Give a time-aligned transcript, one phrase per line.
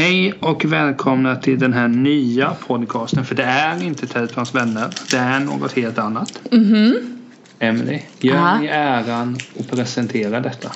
[0.00, 3.24] Hej och välkomna till den här nya podcasten.
[3.24, 4.90] För det är inte Tältans vänner.
[5.10, 6.40] Det är något helt annat.
[6.50, 7.18] Mhm.
[7.58, 8.58] Emily, gör Ja.
[8.58, 10.70] mig äran och presentera detta.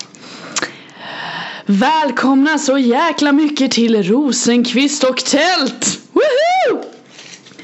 [1.66, 6.00] Välkomna så jäkla mycket till Rosenqvist och Tält!
[6.12, 6.84] Woohoo!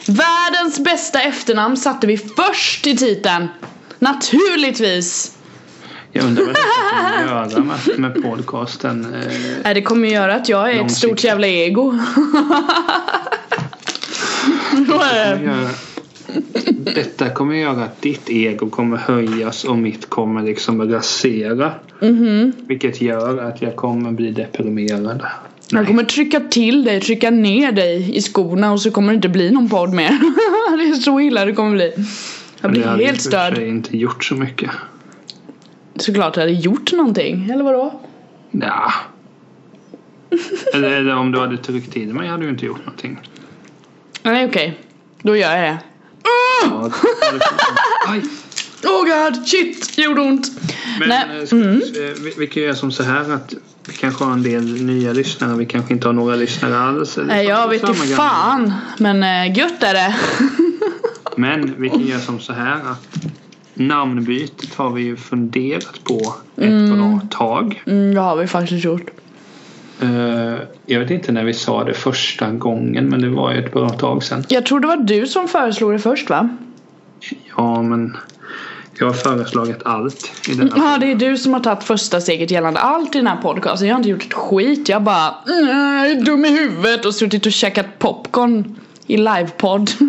[0.06, 3.48] Världens bästa efternamn satte vi först i titeln.
[3.98, 5.36] Naturligtvis!
[6.12, 9.04] Jag undrar vad detta kommer göra med, med podcasten.
[9.14, 9.32] Eh,
[9.64, 11.08] Nej, det kommer göra att jag är ett Långsiktigt.
[11.08, 11.98] stort jävla ego.
[14.72, 15.40] Det?
[15.44, 15.68] göra,
[16.94, 21.72] detta kommer göra att ditt ego kommer höjas och mitt kommer liksom rasera.
[22.00, 22.52] Mhm.
[22.66, 25.22] Vilket gör att jag kommer bli deprimerad.
[25.72, 29.28] Jag kommer trycka till dig, trycka ner dig i skorna och så kommer det inte
[29.28, 30.08] bli någon podd mer.
[30.78, 31.92] det är så illa det kommer bli.
[32.60, 33.54] Jag blir Det hade helt störd.
[33.56, 34.70] sig inte gjort så mycket.
[35.96, 38.00] Såklart hade gjort någonting, eller vadå?
[38.50, 38.92] Ja.
[40.74, 43.18] eller, eller om du hade tryckt till mig hade du inte gjort någonting.
[44.22, 44.80] Nej okej,
[45.22, 45.78] då gör jag det.
[46.62, 46.90] Ja,
[48.06, 48.22] Aj.
[48.84, 50.50] Oh god, shit, det gjorde ont.
[50.98, 51.76] Men Nej, eh, ska, mm.
[51.76, 53.54] eh, vi, vi kan göra som så här att
[53.86, 55.56] vi kanske har en del nya lyssnare.
[55.56, 57.18] Vi kanske inte har några lyssnare alls.
[57.24, 58.16] Nej jag vet inte gamla.
[58.16, 60.16] fan, men äh, gött är det.
[61.36, 63.08] Men vi kan göra som så här att
[63.80, 67.82] namnbytet har vi ju funderat på ett bra tag.
[67.86, 69.10] Mm, det har vi faktiskt gjort.
[70.00, 70.54] Eh,
[70.86, 73.88] jag vet inte när vi sa det första gången men det var ju ett bra
[73.88, 74.44] tag sedan.
[74.48, 76.48] Jag tror det var du som föreslog det först va?
[77.56, 78.16] Ja men
[78.98, 82.50] jag har föreslagit allt i denna Ja det är du som har tagit första steget
[82.50, 83.88] gällande allt i den här podcasten.
[83.88, 84.88] Jag har inte gjort ett skit.
[84.88, 89.90] Jag bara mm, är dum i huvudet och suttit och käkat popcorn i livepodd.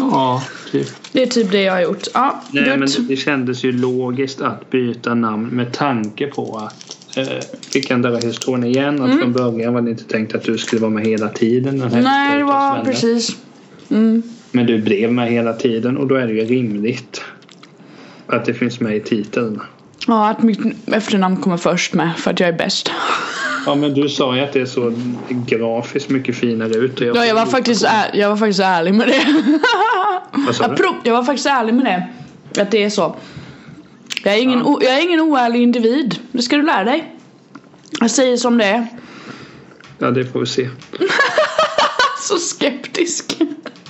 [0.00, 0.88] Ja, typ.
[1.12, 2.02] det är typ det jag har gjort.
[2.14, 3.08] Ja, Nej, men gött.
[3.08, 7.26] det, kändes ju logiskt att byta namn med tanke på att eh,
[7.74, 9.02] vi kan dra historien igen.
[9.02, 11.78] Att från början var det inte tänkt att du skulle vara med hela tiden.
[11.78, 12.04] Den här Mm.
[12.04, 13.36] Nej det var precis.
[13.90, 14.22] Mm.
[14.50, 17.22] Men du blev med hela tiden och då är det ju rimligt
[18.26, 19.60] att det finns med i titeln.
[20.06, 22.90] Ja att mitt efternamn kommer först med för att jag är bäst.
[23.68, 24.92] Ja men du sa ju att det så
[25.28, 27.00] grafiskt mycket finare ut.
[27.00, 29.42] och Ja jag var faktiskt, är, jag var faktiskt ärlig med det.
[30.46, 30.90] Vad sa jag, du?
[31.04, 32.62] jag var faktiskt ärlig med det.
[32.62, 33.16] Att det är så.
[34.24, 36.18] Jag är ingen, o, jag är ingen oärlig individ.
[36.32, 37.14] Det ska du lära dig.
[38.00, 38.86] Jag säger som det är.
[39.98, 40.68] Ja det får vi se.
[42.22, 43.36] Så skeptisk.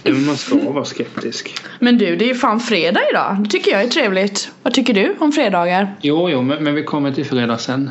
[0.03, 1.55] Ja, men man ska vara skeptisk.
[1.79, 3.37] Men du, det är ju fan fredag idag.
[3.41, 4.51] Det tycker jag är trevligt.
[4.63, 5.97] Vad tycker du om fredagar?
[6.01, 7.91] Jo, jo, men, men vi kommer till fredag sen.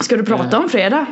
[0.00, 1.06] Ska du prata om fredag?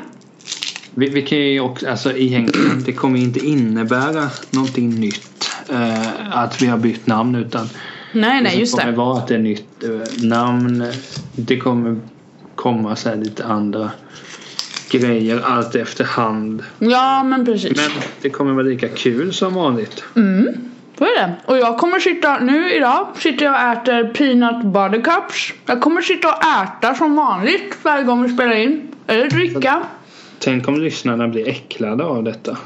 [0.95, 5.51] Vi, vi kan ju också, alltså egentligen, det kommer inte innebära någonting nytt.
[5.69, 7.69] Eh, att vi har bytt namn utan
[8.13, 8.97] Nej, nej, det just kommer det.
[8.99, 10.85] vara att det är nytt eh, namn.
[11.37, 12.01] Det kommer
[12.55, 13.91] komma så lite andra
[14.91, 16.63] grejer allt efterhand.
[16.79, 17.77] Ja, men precis.
[17.77, 17.91] Men
[18.23, 20.05] det kommer vara lika kul som vanligt.
[20.17, 20.49] Mm,
[20.99, 21.33] så är det.
[21.47, 25.53] Och jag kommer sitta, nu idag sitter jag och äter peanut butter cups.
[25.67, 28.89] Jag kommer sitta och äta som vanligt varje gång vi spelar in.
[29.07, 29.83] Eller dricka.
[30.45, 32.57] Tänk om lyssnarna blir äcklade av detta.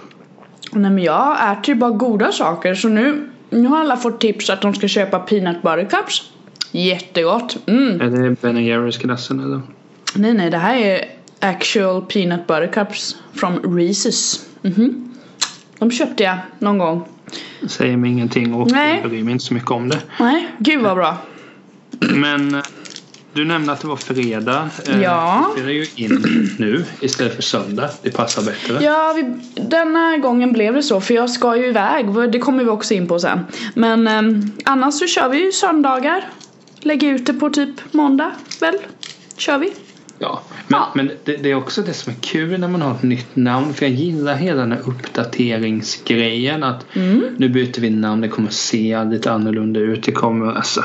[0.73, 4.51] Nej men jag äter ju bara goda saker så nu, nu har alla fått tips
[4.51, 6.31] att de ska köpa peanut butter cups.
[6.71, 7.57] Jättegott.
[7.67, 8.01] Mm.
[8.01, 9.61] Är det Ben Jerrys klassen eller?
[10.15, 11.05] Nej nej det här är
[11.41, 14.41] actual peanut butter cups from Reese's.
[14.63, 15.15] Mhm.
[15.79, 17.09] De köpte jag någon gång.
[17.69, 18.99] Säger mig ingenting och Nej.
[19.03, 20.01] jag bryr mig inte så mycket om det.
[20.21, 21.17] Nej, gud vad bra.
[22.01, 22.63] Men eh,
[23.37, 24.69] du nämnde att det var fredag.
[24.89, 25.47] Eh, Ja.
[25.57, 26.25] Vi spelar ju in
[26.59, 27.91] nu istället för söndag.
[28.03, 28.85] Det passar bättre.
[28.85, 29.23] Ja, vi,
[29.63, 32.07] denna gången blev det så för jag ska ju iväg.
[32.33, 33.39] Det kommer vi också in på sen.
[33.75, 36.29] Men ehm, annars så kör vi ju söndagar.
[36.81, 38.75] Lägger ut det på typ måndag väl?
[39.37, 39.73] Kör vi.
[40.19, 40.89] Ja, men, Ja.
[40.95, 43.75] men det, det är också det som är kul när man har ett nytt namn.
[43.75, 46.63] För jag gillar hela den här uppdateringsgrejen.
[46.63, 47.23] Att Mm.
[47.37, 48.21] nu byter vi namn.
[48.21, 50.03] Det kommer se lite annorlunda ut.
[50.03, 50.85] Det kommer alltså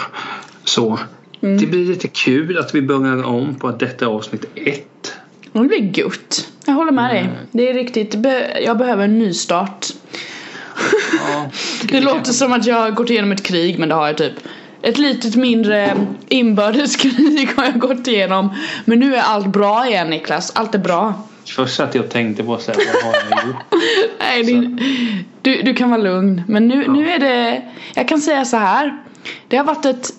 [0.64, 1.00] så.
[1.44, 1.58] Mm.
[1.58, 5.14] Det blir lite kul att vi börjar om på att detta är avsnitt ett.
[5.54, 6.48] Det blir gött.
[6.66, 7.30] Jag håller med dig.
[7.52, 8.16] Det är riktigt.
[8.66, 9.88] Jag behöver en nystart.
[11.28, 11.50] Ja,
[11.84, 14.34] Det låter som att jag har gått igenom ett krig men det har jag typ.
[14.82, 15.98] Ett litet mindre
[16.30, 18.56] inbördeskrig har jag gått igenom.
[18.86, 20.52] Men nu är allt bra igen Niklas.
[20.56, 21.14] Allt är bra.
[21.46, 23.56] Först att jag tänkte på så här, vad har jag gjort?
[24.20, 24.78] Nej, det,
[25.42, 26.44] du, du kan vara lugn.
[26.48, 27.62] Men nu, nu är det,
[27.96, 28.98] jag kan säga så här.
[29.48, 30.14] Det har varit ett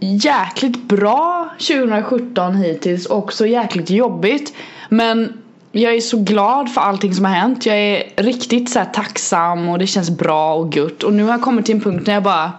[0.00, 4.54] jäkligt bra 2017 hittills och så jäkligt jobbigt.
[4.88, 5.32] Men
[5.72, 7.66] jag är så glad för allting som har hänt.
[7.66, 11.02] Jag är riktigt så tacksam och det känns bra och gött.
[11.02, 12.52] Och nu har jag kommit till en punkt när jag bara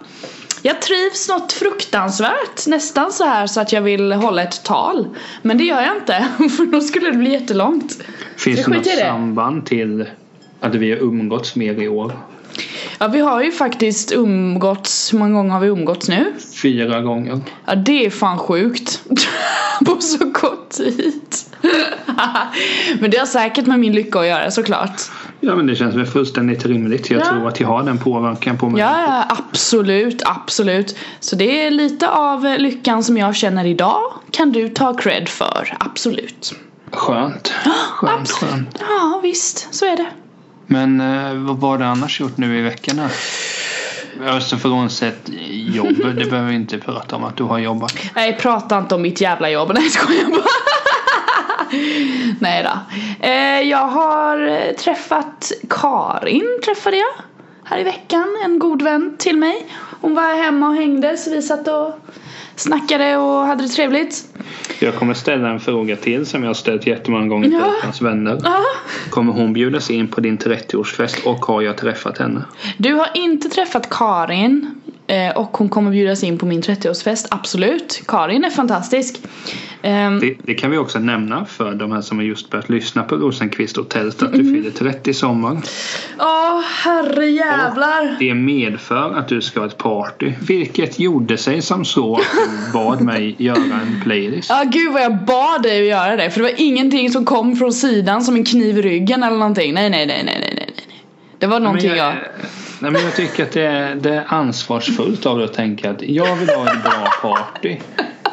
[0.61, 2.67] jag trivs något fruktansvärt.
[2.67, 5.07] Nästan så här så att jag vill hålla ett tal.
[5.41, 6.27] Men det gör jag inte.
[6.57, 7.99] För då skulle det bli jättelångt.
[8.37, 8.97] Finns det något det?
[8.99, 10.05] samband till
[10.59, 12.13] att vi har umgåtts mer i år?
[12.99, 16.33] Ja vi har ju faktiskt umgåtts, hur många gånger har vi umgåtts nu?
[16.61, 17.39] Fyra gånger.
[17.65, 19.01] Ja det är fan sjukt.
[19.85, 21.21] På så kort tid.
[22.99, 25.01] Men det har säkert med min lycka att göra såklart.
[25.39, 27.09] Ja men det känns väl fullständigt rimligt.
[27.09, 27.25] Jag Ja.
[27.25, 28.81] tror att jag har den påverkan på mig.
[28.81, 30.95] Ja, ja, absolut, absolut.
[31.19, 34.01] Så det är lite av lyckan som jag känner idag
[34.31, 36.53] kan du ta cred för, absolut.
[36.91, 37.53] Skönt.
[37.91, 38.79] Skönt, abs- skönt.
[38.79, 40.05] Ja, visst, så är det.
[40.67, 43.09] Men eh, vad har du annars gjort nu i veckorna?
[44.29, 47.93] Alltså frånsett jobb, det behöver vi inte prata om att du har jobbat.
[48.15, 49.71] Nej, prata inte om mitt jävla jobb.
[49.75, 50.43] Nej, skojar bara.
[52.39, 52.95] Nej då.
[53.27, 57.13] Eh, jag har träffat Karin, träffade jag.
[57.63, 59.67] Här i veckan, en god vän till mig.
[60.01, 61.99] Hon var hemma och hängde så vi satt och
[62.59, 64.27] snackade och hade det trevligt.
[64.80, 67.74] Jag kommer ställa en fråga till som jag har ställt jättemånga gånger till Ja.
[67.83, 68.39] hans vänner.
[68.44, 68.59] Ja.
[69.09, 72.44] Kommer hon bjudas in på din 30-årsfest och har jag träffat henne?
[72.77, 74.76] Du har inte träffat Karin
[75.07, 78.01] eh, och hon kommer bjudas in på min 30-årsfest, absolut.
[78.07, 79.15] Karin är fantastisk.
[79.81, 83.04] Ehm, Det, det kan vi också nämna för de här som har just börjat lyssna
[83.04, 85.57] på Rosenqvist och Tält att du fyller 30 i sommar.
[86.19, 88.15] Åh, herre jävlar.
[88.19, 90.33] Det medför att du ska ha ett party.
[90.48, 94.50] Vilket gjorde sig som så att du bad mig göra en playlist.
[94.50, 97.56] Ja gud vad jag bad dig att göra det för det var ingenting som kom
[97.56, 99.74] från sidan som en kniv i ryggen eller någonting.
[99.74, 100.74] Nej nej nej nej nej nej.
[101.39, 102.13] Det var någonting Men jag...
[102.79, 106.01] Nej, men jag tycker att det är, det är ansvarsfullt av dig att tänka att
[106.01, 107.77] jag vill ha ett bra party.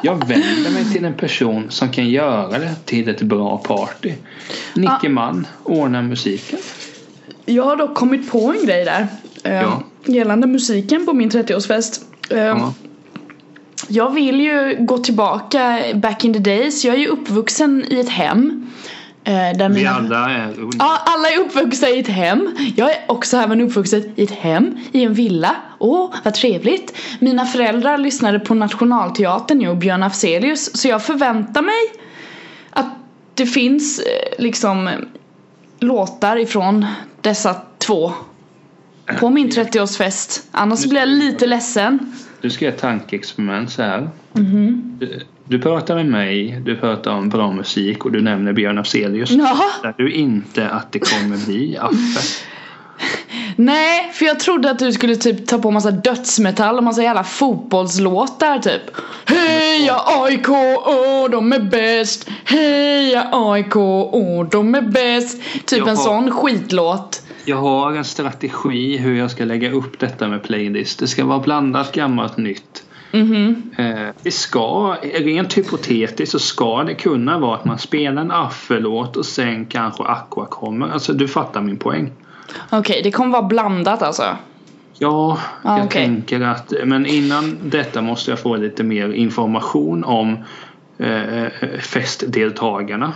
[0.02, 4.12] Jag vänder mig till en person som kan göra det till ett bra party.
[4.74, 6.58] Nicke Mann ordnar musiken.
[7.44, 9.06] Jag har dock kommit på en grej där.
[9.44, 9.82] eh, Ja.
[10.06, 12.00] Gällande musiken på min 30-årsfest.
[12.30, 12.74] Eh, Ja.
[13.88, 16.84] Jag vill ju gå tillbaka back in the days.
[16.84, 18.70] Jag är ju uppvuxen i ett hem.
[19.24, 19.90] Eh, Där Vi mina...
[19.90, 22.56] alla är Ja, alla är uppvuxna i ett hem.
[22.76, 25.56] Jag är också även uppvuxen i ett hem, i en villa.
[25.78, 26.96] Åh, vad trevligt.
[27.18, 30.76] Mina föräldrar lyssnade på Nationalteatern och Björn Afzelius.
[30.76, 32.02] Så jag förväntar mig
[32.70, 32.86] att
[33.34, 34.90] det finns eh, liksom
[35.80, 36.86] låtar ifrån
[37.20, 38.12] dessa två
[39.20, 40.42] på min 30-årsfest.
[40.50, 42.12] Annars blir jag lite ledsen.
[42.40, 44.10] Du ska göra ett tankeexperiment så här.
[44.32, 44.96] Mhm.
[45.00, 49.30] Du, du pratar med mig, du pratar om bra musik och du nämner Björn Afzelius.
[49.30, 49.58] Ja.
[49.82, 52.20] Där du inte att det kommer bli Affe?
[53.56, 57.24] Nej, för jag trodde att du skulle typ ta på massa dödsmetall och massa jävla
[57.24, 58.82] fotbollslåtar typ
[59.24, 65.96] Heja AIK, åh de är bäst Heja AIK, åh de är bäst Typ en Jaha.
[65.96, 70.98] sån skitlåt Jag har en strategi hur jag ska lägga upp detta med playlist.
[70.98, 72.84] Det ska vara blandat gammalt nytt.
[73.14, 78.30] Mhm Eh, det ska, rent hypotetiskt så ska det kunna vara att man spelar en
[78.30, 80.88] Affe-låt och sen kanske Aqua kommer.
[80.88, 82.12] Alltså du fattar min poäng.
[82.70, 84.36] Okej, det kommer vara blandat alltså Ja,
[84.98, 86.04] Ja, jag okej.
[86.06, 90.36] tänker att men innan detta måste jag få lite mer information om
[90.98, 91.46] eh,
[91.80, 93.12] festdeltagarna.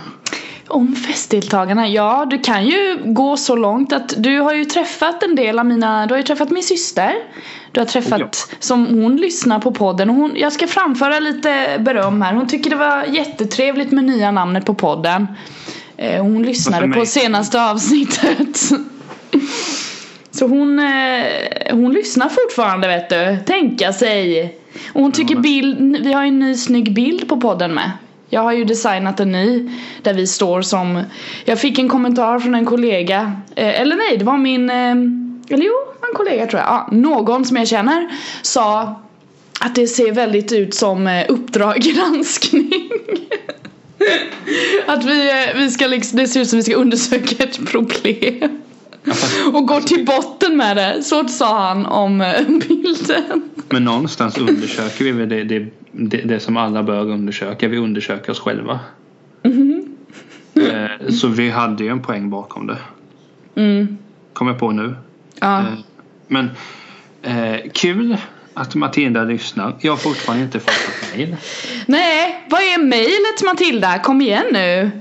[0.69, 5.35] Om festdeltagarna, ja du kan ju gå så långt att du har ju träffat en
[5.35, 7.13] del av mina, du har ju träffat min syster.
[7.71, 8.27] Du har träffat, Oh,
[8.59, 10.09] som hon lyssnar på podden.
[10.09, 12.33] Och hon, jag ska framföra lite beröm här.
[12.33, 15.27] Hon tycker det var jättetrevligt med nya namnet på podden.
[15.97, 18.59] Eh, Hon lyssnade på senaste avsnittet.
[20.31, 21.25] Så hon, eh,
[21.71, 24.43] hon lyssnar fortfarande vet du, tänka sig.
[24.93, 27.91] Och hon tycker bild, vi har ju en ny snygg bild på podden med
[28.29, 29.69] jag har ju designat en ny
[30.01, 31.03] där vi står som
[31.45, 34.91] Jag fick en kommentar från en kollega eh, Eller nej, det var min eh,
[35.55, 35.73] Eller jo,
[36.09, 36.69] en kollega tror jag.
[36.69, 38.09] Ja, Någon som jag känner
[38.41, 38.95] Sa
[39.59, 42.91] Att det ser väldigt ut som eh, Uppdrag granskning.
[44.87, 48.61] Att vi, eh, vi ska liksom, det ser ut som vi ska undersöka ett problem.
[49.53, 51.03] Och gå till botten med det.
[51.03, 53.49] Så sa han om eh, bilden.
[53.69, 57.67] Men någonstans undersöker vi väl det, det, det, det som alla bör undersöka.
[57.67, 58.79] Vi undersöker oss själva.
[60.55, 62.77] Eh, Så vi hade ju en poäng bakom det.
[63.55, 63.97] mm.
[64.33, 64.95] Kom jag på nu.
[65.39, 65.65] Ja, Eh,
[66.27, 66.51] Men
[67.21, 68.17] eh, kul
[68.53, 69.75] att Matilda lyssnar.
[69.79, 71.35] Jag har fortfarande inte fått ett mejl.
[71.85, 73.99] Nej, vad är mejlet Matilda?
[73.99, 74.91] Kom igen nu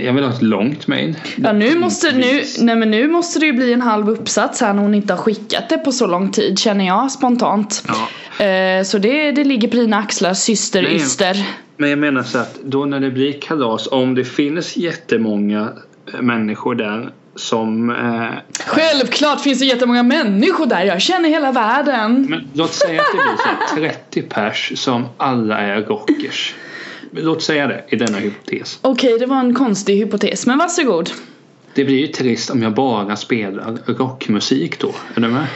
[0.00, 1.16] jag vill ha ett långt mejl.
[1.36, 4.72] Ja nu måste, nu, nej men nu måste det ju bli en halv uppsats här
[4.72, 7.84] när hon inte har skickat det på så lång tid känner jag spontant.
[7.88, 8.44] Ja.
[8.44, 10.96] Eh, så det, det ligger på dina axlar syster Nej.
[10.96, 11.44] Yster.
[11.76, 15.68] Men jag menar så att då när det blir kalas, om det finns jättemånga
[16.14, 22.26] eh, människor där som eh, Självklart finns det jättemånga människor där, jag känner hela världen.
[22.30, 26.54] Men låt säga att det blir så här 30 pers som alla är rockers.
[27.10, 28.78] Låt säga det i denna hypotes.
[28.82, 31.10] Okej, det var en konstig hypotes, men varsågod.
[31.74, 34.94] Det blir ju trist om jag bara spelar rockmusik då.
[35.14, 35.46] Är du med?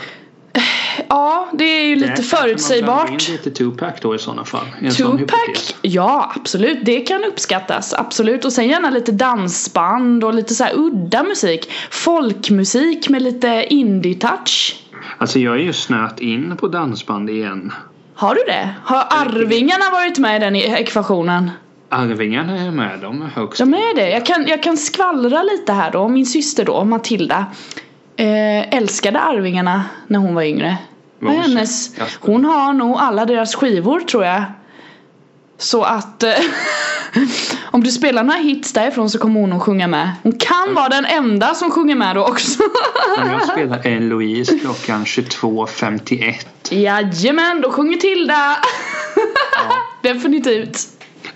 [1.08, 3.10] Ja, det är ju lite kanske man förutsägbart.
[3.10, 4.66] in lite Tupac då i sådana fall.
[4.80, 5.74] i Tupac?
[5.82, 6.78] Ja, absolut.
[6.84, 7.94] Det kan uppskattas.
[7.94, 8.44] Absolut.
[8.44, 11.70] Och sen gärna lite dansband och lite så här udda musik.
[11.90, 14.76] Folkmusik med lite indie-touch.
[15.18, 17.72] Alltså jag är ju snöat in på dansband igen.
[18.20, 18.68] Har du det?
[18.84, 21.50] Har Arvingarna varit med i den e- ekvationen?
[21.88, 23.58] Arvingarna är med, de är högst.
[23.58, 24.10] De är det.
[24.10, 26.08] Jag kan, jag kan skvallra lite här då.
[26.08, 27.46] Min syster då, Matilda.
[28.16, 30.76] Eh, älskade Arvingarna när hon var yngre.
[31.26, 34.42] Hennes, hon har nog alla deras skivor tror jag.
[35.60, 36.32] Så att eh,
[37.70, 40.10] om du spelar några hits därifrån så kommer hon att sjunga med.
[40.22, 42.62] Hon kan vara den enda som sjunger med då också.
[43.18, 46.34] När jag spelar en Louise klockan 22.51.
[46.70, 48.56] Jajamän, då sjunger Tilda.
[50.02, 50.78] Definitivt.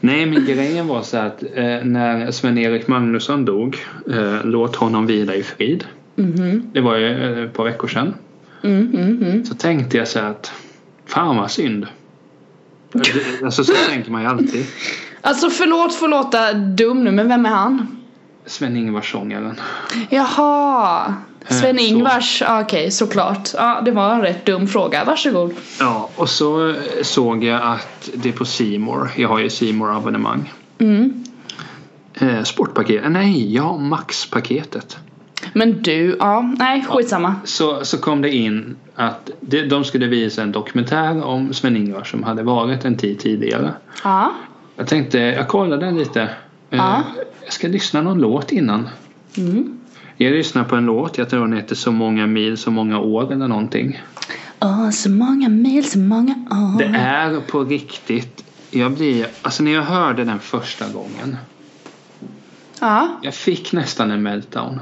[0.00, 5.35] Nej men grejen var så att eh, när Sven-Erik Magnusson dog, eh, låt honom vila
[5.35, 5.85] i frid.
[6.16, 6.71] Mhm.
[6.73, 8.14] Det var ju eh, ett par veckor sedan.
[8.62, 9.45] Mm, mm, mm.
[9.45, 10.52] Så tänkte jag så att
[11.07, 11.87] fan vad synd.
[12.94, 14.66] Det- Alltså så tänker man ju alltid.
[15.20, 17.86] Alltså förlåt för att låta dum nu men vem är han?
[18.46, 19.60] Sven-Ingvars sångaren.
[20.10, 21.14] Jaha.
[21.48, 23.48] Eh, Sven-Ingvars, ja, okej såklart.
[23.54, 25.54] Ja det var en rätt dum fråga, varsågod.
[25.80, 29.10] Ja och så eh, såg jag att det är på Simor.
[29.16, 30.52] Jag har ju Simor abonnemang.
[30.78, 31.24] Mm.
[32.14, 34.96] Eh, sportpaket, nej jag har Max-paketet.
[35.56, 37.34] Men du, ja, nej skitsamma.
[37.44, 42.23] Så, så kom det in att det, de skulle visa en dokumentär om Sven-Ingvars som
[42.23, 43.75] hade varit en tid tidigare.
[44.04, 44.32] Ja.
[44.76, 46.23] Jag tänkte, jag kollade lite.
[46.23, 46.28] Eh,
[46.70, 47.02] Ja.
[47.44, 48.88] Jag ska lyssna någon låt innan.
[49.37, 49.78] Mm.
[50.16, 53.32] Jag lyssnar på en låt, jag tror den heter Så många mil, så många år
[53.32, 54.02] eller någonting.
[54.61, 56.78] Åh, så många mil, så många år.
[56.78, 58.44] Det är på riktigt.
[58.70, 61.37] Jag blir, alltså när jag hörde den första gången.
[62.80, 63.08] Ja.
[63.23, 64.80] Jag fick nästan en meltdown.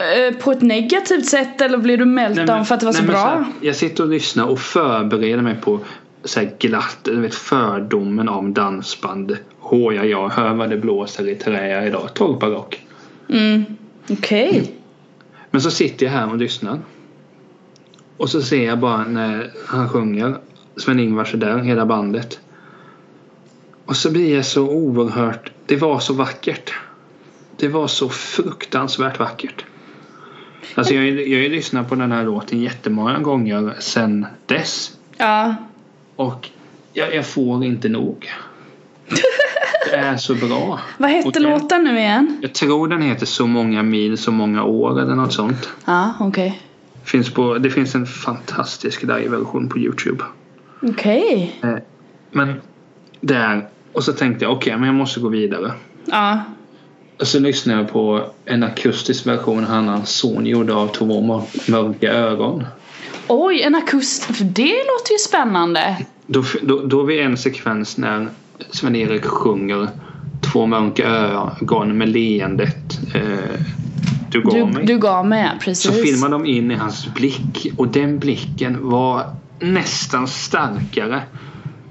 [0.00, 2.92] Eh, På ett negativt sätt eller blir du meltdown Nej, men- för att det var
[2.92, 3.24] så nej, men bra?
[3.30, 5.80] här, jag sitter och lyssnar och förbereder mig på
[6.24, 9.36] så här glatt, du vet fördomen om dansband.
[9.58, 12.14] Hå ja, ja, hör vad det blåser i trä idag.
[12.14, 12.86] Torparrock.
[13.28, 13.64] Mm.
[14.10, 14.74] Okej.
[15.50, 16.78] Men så sitter jag här och lyssnar.
[18.16, 20.36] Och så ser jag bara när han sjunger
[20.76, 22.40] Sven-Ingvars är där, hela bandet.
[23.86, 26.72] Och så blir jag så oerhört, det var så vackert.
[27.56, 29.64] Det var så fruktansvärt vackert.
[30.74, 34.96] Alltså jag, jag har ju lyssnat på den här låten jättemånga gånger sen dess.
[35.16, 35.54] Ja.
[36.16, 36.48] Och
[36.92, 38.30] jag, jag får inte nog.
[39.90, 40.80] Det är så bra.
[40.98, 42.38] Vad hette den- låten nu igen?
[42.42, 45.70] Jag tror den heter Så många mil, så många år eller något sånt.
[45.84, 46.62] Ja, okej.
[47.04, 50.24] Finns på, det finns en fantastisk live-version på Youtube.
[50.82, 51.56] Okej.
[51.62, 51.74] Eh,
[52.30, 52.60] Men
[53.20, 55.72] där, och så tänkte jag okej men jag måste gå vidare.
[56.04, 56.38] Ja.
[57.20, 61.20] Och så lyssnade jag på en akustisk version han och hans son gjorde av Två
[61.20, 62.64] mör- mörka ögon.
[63.28, 64.24] Oj, en akust...
[64.24, 65.96] För det låter ju spännande.
[66.26, 68.28] Då, då, då är vi en sekvens när
[68.70, 69.88] Sven-Erik sjunger
[70.52, 73.60] Två mörka ögon med leendet eh,
[74.30, 74.86] Du gav Du, mig.
[74.86, 76.02] du gav med, Så precis.
[76.02, 79.24] filmar de in i hans blick och den blicken var
[79.60, 81.22] nästan starkare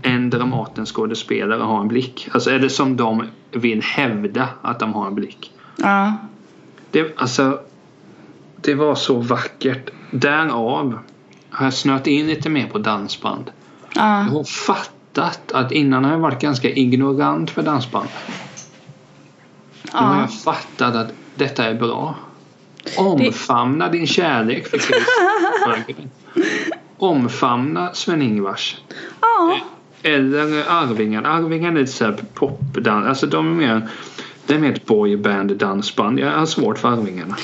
[0.03, 2.27] än Dramatens skådespelare har en blick.
[2.31, 5.51] Alltså är det som de vill hävda att de har en blick.
[5.75, 6.13] Ja.
[6.91, 7.59] Det, alltså,
[8.61, 9.89] det var så vackert.
[10.11, 10.99] Därav
[11.49, 13.51] har jag snöat in lite mer på dansband.
[13.95, 14.17] Ja.
[14.23, 18.07] Jag har fattat att innan har jag varit ganska ignorant för dansband.
[19.83, 20.21] Nu har Ja.
[20.21, 22.15] jag fattat att detta är bra.
[22.97, 24.79] Omfamna din kärlek för.
[26.97, 28.77] Omfamna Sven-Ingvars.
[29.21, 29.59] Ja.
[30.03, 31.23] Eller Arvingar.
[31.23, 33.07] Arvingar är lite såhär popdans.
[33.07, 33.87] Alltså de är mer
[34.45, 36.19] det är mer ett boyband dansband.
[36.19, 37.35] Jag har svårt för Arvingarna.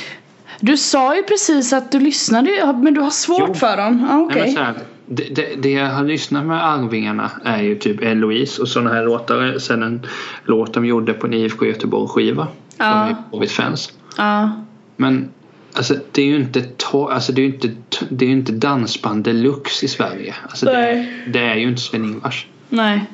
[0.60, 3.54] Du sa ju precis att du lyssnade men du har svårt Jo.
[3.54, 4.06] för dem.
[4.10, 4.42] Ja, Nej, Okej.
[4.42, 4.74] men så här,
[5.06, 9.04] det, det, det jag har lyssnat med Arvingarna är ju typ Eloise och sådana här
[9.04, 9.60] låtar.
[9.60, 10.06] Sen en
[10.46, 12.48] låt de gjorde på en IFK Göteborg skiva.
[12.78, 12.86] Ja.
[12.86, 13.92] De är Hobbit-fans.
[14.18, 14.52] Ja.
[14.96, 15.30] Men
[15.76, 17.72] alltså, det är ju inte, to- alltså, det är inte,
[18.10, 20.36] det är inte dansband deluxe i Sverige.
[20.44, 22.46] Alltså, det, det är ju inte Sven-Ingvars.
[22.70, 23.06] Nej.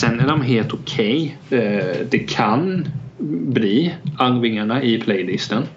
[0.00, 1.38] Sen är de helt okej.
[1.50, 2.88] Eh, det kan
[3.28, 5.62] bli Arvingarna i playlisten.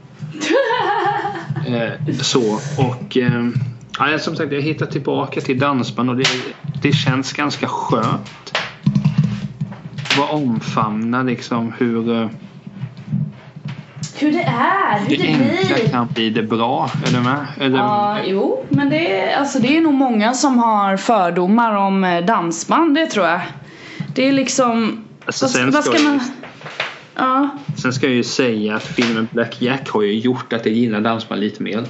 [1.68, 3.48] Eh, så och eh,
[4.00, 6.28] ja, som sagt jag hittar tillbaka till dansband och det,
[6.82, 8.58] det känns ganska skönt.
[10.18, 12.30] Vad omfamna liksom hur eh,
[14.22, 16.90] Hur det är, hur det enkla kan bli det bra.
[17.06, 17.46] Är du med?
[17.60, 22.04] Eller, Ja, jo, men det är, alltså det är nog många som har fördomar om
[22.04, 23.42] eh, dansband, det tror jag.
[24.16, 25.04] Det är liksom...
[25.26, 26.20] Alltså, vad, sen vad ska man...
[27.16, 27.50] Ja.
[27.78, 31.02] Sen ska jag ju säga att filmen Black Jack har ju gjort att jag gillar
[31.02, 31.84] dansband lite mer.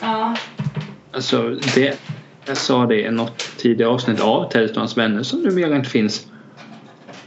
[0.00, 0.36] Ja.
[1.12, 1.98] Alltså det,
[2.46, 6.26] jag sa det i något tidigare avsnitt av Tellströms vänner som numera inte finns.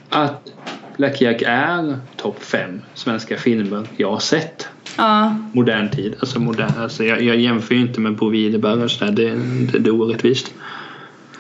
[0.10, 0.52] Att
[1.00, 4.68] Black Jack är topp fem svenska filmer jag har sett.
[4.98, 5.36] Ja.
[5.54, 6.16] Modern tid.
[6.20, 9.12] Alltså modern, alltså jag, jag jämför ju inte med Bo Widerberg och sådär.
[9.12, 9.30] Det,
[9.72, 10.54] det, det är orättvist.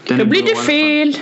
[0.08, 1.18] Den Då blir bra det fel.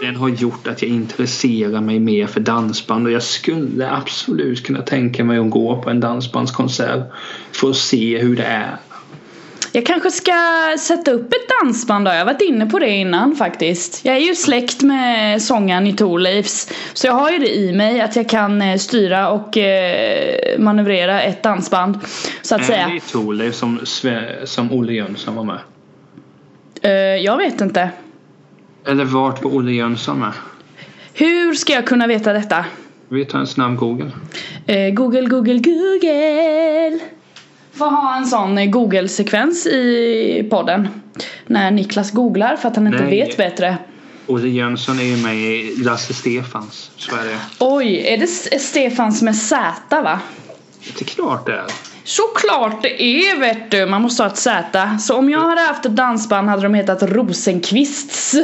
[0.00, 4.82] Den har gjort att jag intresserar mig mer för dansband och jag skulle absolut kunna
[4.82, 7.12] tänka mig att gå på en dansbandskonsert
[7.52, 8.76] för att se hur det är.
[9.76, 10.32] Jag kanske ska
[10.78, 12.10] sätta upp ett dansband då.
[12.10, 14.04] Jag har varit inne på det innan faktiskt.
[14.04, 16.68] Jag är ju släkt med sångaren i Thorleifs.
[16.92, 21.22] Så jag har ju det i mig att jag kan eh, styra och eh, manövrera
[21.22, 21.98] ett dansband.
[22.42, 22.90] Så att Är säga.
[22.94, 23.80] det Thorleif som,
[24.44, 25.58] som Olle Jönsson var med?
[26.82, 26.90] Eh,
[27.24, 27.90] jag vet inte.
[28.86, 30.32] Eller vart var Olle Jönsson med?
[31.14, 32.64] Hur ska jag kunna veta detta?
[33.08, 34.10] Vi tar en snabb google.
[34.92, 37.15] Google, Google, Google.
[37.76, 40.88] Får ha en sån eh, Google-sekvens i podden.
[41.46, 43.10] När Niklas googlar för att han inte Nej.
[43.10, 43.78] vet bättre.
[44.26, 46.90] Olle Jönsson är ju med i Lasse Stefans.
[47.10, 47.38] Det.
[47.58, 48.26] Oj, är det
[48.60, 50.20] Stefans med Z va?
[50.98, 51.64] Det är klart det är.
[52.04, 54.98] Såklart det är vet du, man måste ha ett Z.
[55.00, 58.34] Så om jag hade haft ett dansband hade de hetat Rosenqvists.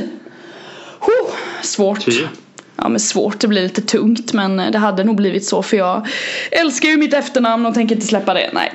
[1.00, 2.00] Huh, svårt.
[2.00, 2.28] Typ.
[2.76, 6.08] Ja men svårt, det blir lite tungt men det hade nog blivit så för jag
[6.50, 8.50] älskar ju mitt efternamn och tänker inte släppa det.
[8.52, 8.72] Nej.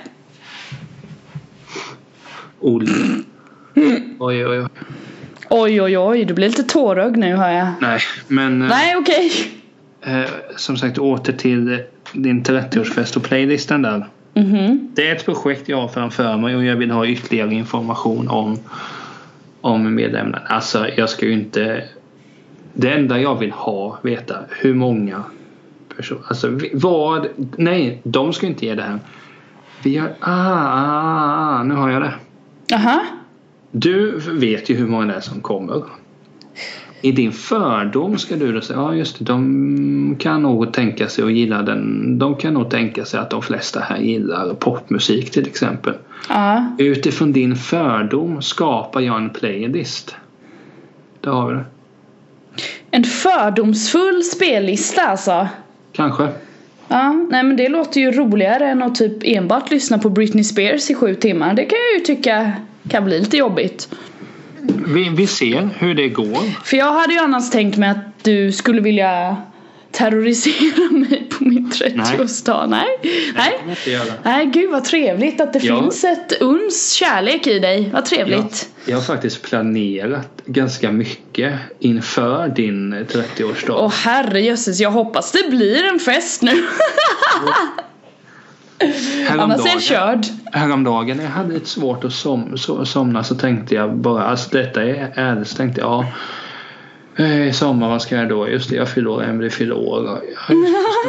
[2.60, 2.92] Olle.
[4.20, 4.68] Oj, oj, oj.
[5.50, 7.68] Oj oj oj, du blir lite tårögd nu hör jag.
[7.82, 9.32] Nej, men eh, Nej okej.
[10.02, 11.84] eh, som sagt åter till
[12.14, 14.08] din 30-årsfest och playlistan där.
[14.34, 14.90] Mhm.
[14.94, 18.60] Det är ett projekt jag har framför mig och jag vill ha ytterligare information om,
[19.62, 20.42] om medlemmarna.
[20.48, 21.84] Alltså jag ska ju inte...
[22.74, 25.24] Det enda jag vill ha veta hur många
[25.96, 26.22] personer...
[26.28, 27.28] Alltså vad...
[27.58, 29.00] Nej, de ska inte ge det här.
[29.84, 30.10] Vi har...
[30.20, 32.13] Ah, ah, ah, nu har jag det.
[32.73, 33.06] Aha.
[33.71, 35.84] Du vet ju hur många det är som kommer.
[37.01, 41.23] I din fördom ska du då säga, ja just det, de kan nog tänka sig
[41.23, 42.19] att gilla den.
[42.19, 45.93] De kan nog tänka sig att de flesta här gillar popmusik till exempel.
[46.30, 46.75] Ja.
[46.77, 50.15] Utifrån din fördom skapar jag en playlist.
[51.21, 51.65] Där har vi det.
[52.91, 55.47] En fördomsfull spellista alltså.
[55.91, 56.30] Kanske.
[56.88, 60.89] Ja, nej men det låter ju roligare än att typ enbart lyssna på Britney Spears
[60.89, 61.54] i sju timmar.
[61.54, 62.52] Det kan jag ju tycka
[62.89, 63.89] kan bli lite jobbigt.
[64.88, 66.63] Vi, vi ser hur det går.
[66.65, 69.38] För jag hade ju annars tänkt mig att du skulle vilja
[69.91, 72.67] terrorisera mig på min 30-årsdag.
[72.67, 72.88] Nej.
[73.36, 73.78] Nej.
[73.86, 74.13] Göra.
[74.23, 75.82] Nej, gud vad trevligt att det Ja.
[75.82, 77.89] finns ett uns kärlek i dig.
[77.93, 78.69] Vad trevligt.
[78.86, 83.76] Jag, jag har faktiskt planerat ganska mycket inför din 30-årsdag.
[83.80, 86.52] Åh herrejösses, jag hoppas det blir en fest nu.
[89.30, 90.26] Annars är jag körd.
[90.52, 94.50] häromdagen när jag hade lite svårt att som, så, somna så tänkte jag bara, alltså
[94.52, 96.06] detta är ärligt, så tänkte jag ja
[97.19, 98.49] i sommar, vad ska jag då?
[98.49, 100.21] Just det, jag fyller år, Emelie fyller år.
[100.45, 100.53] Ska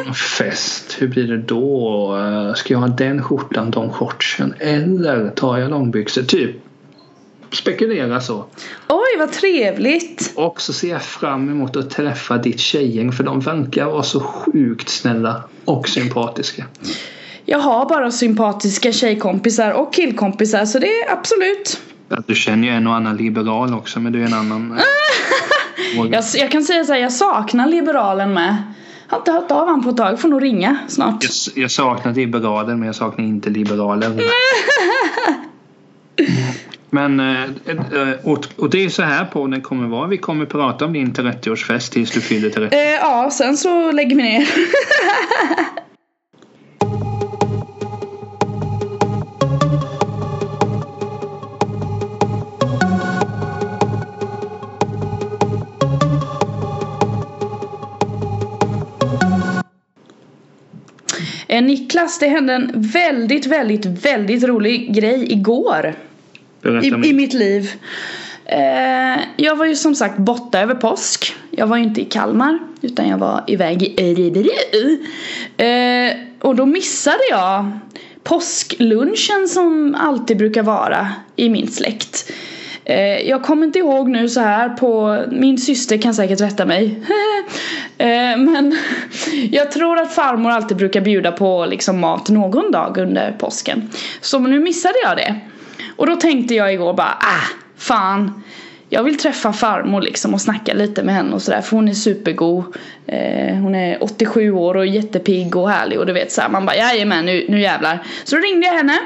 [0.01, 2.17] jag ha fest, hur blir det då?
[2.17, 4.55] Eh, Ska jag ha den skjortan, de shortsen?
[4.59, 6.23] Eller tar jag långbyxor?
[6.23, 6.57] Typ
[7.53, 8.45] spekulera så.
[8.89, 10.33] Oj, vad trevligt.
[10.37, 14.21] Och så ser jag fram emot att träffa ditt tjejgäng för de verkar vara så
[14.21, 16.65] sjukt snälla och sympatiska.
[17.45, 21.81] Jag har bara sympatiska tjejkompisar och killkompisar så det är absolut.
[22.09, 24.79] Ja, Du känner ju en och annan liberal också men du är en annan.
[26.11, 28.57] Jag, jag kan säga så här, jag saknar liberalen med.
[29.07, 31.25] Har inte hört av han på ett tag, får nog ringa snart.
[31.25, 34.13] Jag, jag saknar liberaler men jag saknar inte liberaler.
[36.91, 40.07] Men eh, eh, och, det är så här podden kommer vara.
[40.07, 42.77] Vi kommer prata om din 30-årsfest tills du fyller 30.
[42.77, 44.49] Eh, ja, sen så lägger vi ner.
[61.49, 65.95] Niklas, det hände en väldigt, väldigt, väldigt rolig grej igår
[66.83, 67.71] i, i mitt liv.
[68.45, 71.35] Eh, jag var ju som sagt borta över påsk.
[71.51, 74.51] Jag var ju inte i Kalmar utan jag var iväg i Örebro.
[75.65, 77.79] Eh, och då missade jag
[78.23, 82.33] påsklunchen som alltid brukar vara i min släkt.
[82.89, 87.01] Eh, jag kommer inte ihåg nu så här på, min syster kan säkert rätta mig.
[87.99, 88.79] eh, men
[89.51, 93.91] jag tror att farmor alltid brukar bjuda på liksom mat någon dag under påsken.
[94.21, 95.35] Så nu missade jag det.
[95.97, 98.43] Och då tänkte jag igår bara, ah, fan.
[98.89, 101.95] jag vill träffa farmor liksom och snacka lite med henne och sådär för hon är
[101.95, 102.65] supergod.
[103.07, 106.77] Eh, hon är 87 år och jättepigg och härlig och du vet såhär man bara
[106.77, 108.03] jajamän nu, nu jävlar.
[108.25, 108.99] Så då ringde jag henne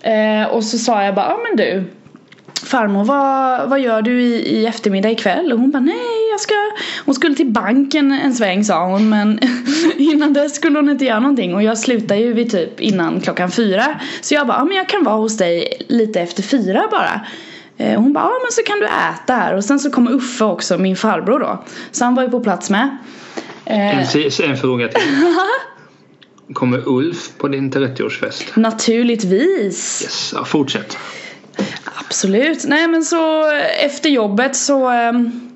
[0.00, 1.84] eh, och så sa jag bara ja men du
[2.64, 5.52] farmor vad, vad gör du i, i eftermiddag ikväll?
[5.52, 6.54] Och hon bara nej jag ska
[7.04, 9.40] Hon skulle till banken en sväng sa hon men
[9.96, 11.54] innan dess skulle hon inte göra någonting.
[11.54, 14.00] Och jag slutar ju vid typ innan klockan fyra.
[14.20, 17.20] Så jag bara ja men jag kan vara hos dig lite efter fyra bara.
[17.76, 19.54] Och eh, hon bara, ja men så kan du äta här.
[19.54, 21.64] Och sen så kommer Uffe också, min farbror då.
[21.90, 22.96] Så han var ju på plats med.
[23.64, 24.06] En,
[24.44, 25.00] en fråga till.
[26.52, 28.44] Kommer Ulf på din 30-årsfest?
[28.54, 30.02] Naturligtvis.
[30.02, 30.96] Yes, ja, fortsätt
[31.94, 32.64] Absolut.
[32.64, 33.50] Nej men så
[33.84, 35.50] efter jobbet så ehm,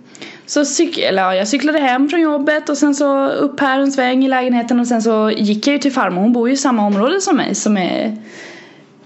[0.46, 3.92] så cyk eller ja, jag cyklade hem från jobbet och sen så upp här en
[3.92, 6.22] sväng i lägenheten och sen så gick jag ju till farmor.
[6.22, 8.16] Hon bor ju i samma område som mig som är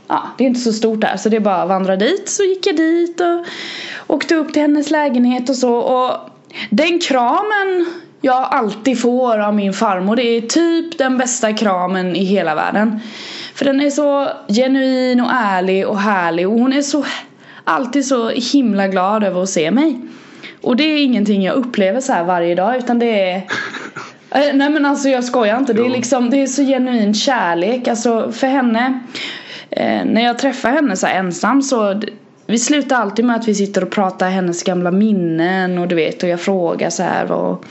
[0.08, 2.28] Ja, det är inte så stort där så det är bara att vandra dit.
[2.28, 3.46] Så gick jag dit och
[4.14, 6.30] åkte upp till hennes lägenhet och så och
[6.70, 7.86] den kramen
[8.20, 13.00] jag alltid får av min farmor det är typ den bästa kramen i hela världen.
[13.54, 17.04] För den är så genuin och ärlig och härlig och hon är så
[17.64, 20.00] alltid så himla glad över att se mig.
[20.62, 23.36] Och det är ingenting jag upplever så här varje dag utan det är
[24.30, 25.72] eh, Nej men alltså jag skojar inte.
[25.72, 27.88] Det är liksom det är så genuin kärlek.
[27.88, 29.00] Alltså för henne
[29.70, 32.00] eh, När jag träffar henne så ensam så
[32.46, 36.22] Vi slutar alltid med att vi sitter och pratar hennes gamla minnen och du vet
[36.22, 37.64] och jag frågar så här och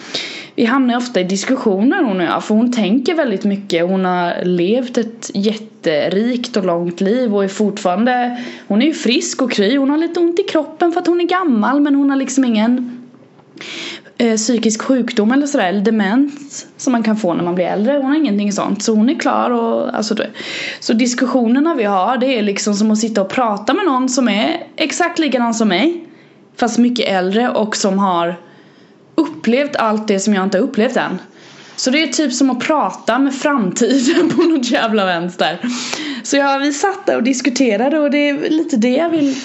[0.55, 3.87] vi hamnar ofta i diskussioner hon och jag för hon tänker väldigt mycket.
[3.87, 5.31] Hon har levt ett
[5.87, 9.77] jätterikt och långt liv och är fortfarande Hon är ju frisk och kry.
[9.77, 12.45] Hon har lite ont i kroppen för att hon är gammal men hon har liksom
[12.45, 13.01] ingen
[14.17, 17.93] eh, psykisk sjukdom eller sådär eller demens som man kan få när man blir äldre.
[17.93, 20.29] Hon har ingenting sånt så hon är klar och alltså det.
[20.79, 24.27] Så diskussionerna vi har det är liksom som att sitta och prata med någon som
[24.27, 26.05] är exakt likadan som mig
[26.55, 28.35] fast mycket äldre och som har
[29.15, 31.19] upplevt allt det som jag inte har upplevt än.
[31.75, 35.59] Så det är typ som att prata med framtiden på något jävla vänster.
[36.23, 39.35] Så ja, vi satt där och diskuterade och det är lite det jag vill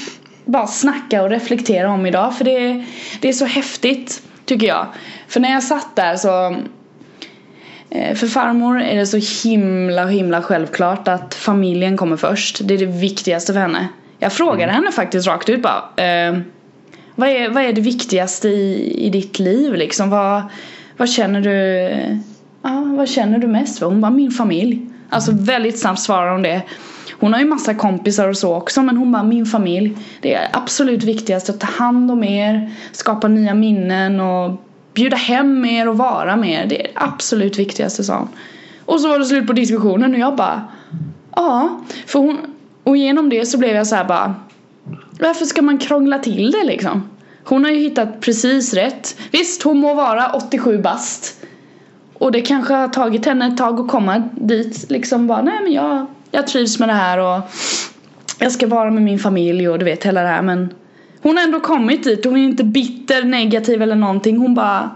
[0.44, 2.86] bara snacka och reflektera om idag för det är,
[3.20, 4.86] det är så häftigt tycker jag.
[5.28, 6.56] För när jag satt där så
[7.90, 12.60] eh, för farmor är det så himla himla självklart att familjen kommer först.
[12.64, 13.88] Det är det viktigaste för henne.
[14.18, 14.74] Jag frågade mm.
[14.74, 16.38] henne faktiskt rakt ut bara eh,
[17.14, 20.10] vad är, vad är det viktigaste i, i ditt liv liksom?
[20.10, 20.42] Vad,
[20.98, 21.50] vad känner du
[22.62, 23.86] ja, vad känner du mest för?
[23.86, 24.86] Hon bara min familj.
[25.10, 26.62] Alltså väldigt snabbt svarar hon det.
[27.20, 29.96] Hon har ju massa kompisar och så också men hon bara min familj.
[30.20, 34.60] Det är absolut viktigast att ta hand om er, skapa nya minnen och
[34.94, 36.66] bjuda hem er och vara med er.
[36.68, 38.28] Det är det absolut viktigaste sa hon.
[38.84, 40.64] Och så var det slut på diskussionen och jag bara
[41.36, 41.80] ja.
[42.06, 42.38] För hon,
[42.84, 44.34] och genom det så blev jag så här bara
[45.20, 47.02] varför ska man krångla till det liksom?
[47.48, 49.16] Hon har ju hittat precis rätt.
[49.30, 51.44] Visst, hon må vara 87 bast.
[52.14, 54.90] Och det kanske har tagit henne ett tag att komma dit.
[54.90, 57.42] Liksom bara, nej men jag, jag trivs med det här och
[58.38, 60.74] jag ska vara med min familj och du vet hela det här men
[61.22, 62.24] hon har ändå kommit dit.
[62.24, 64.38] Hon är inte bitter, negativ eller någonting.
[64.38, 64.90] Hon bara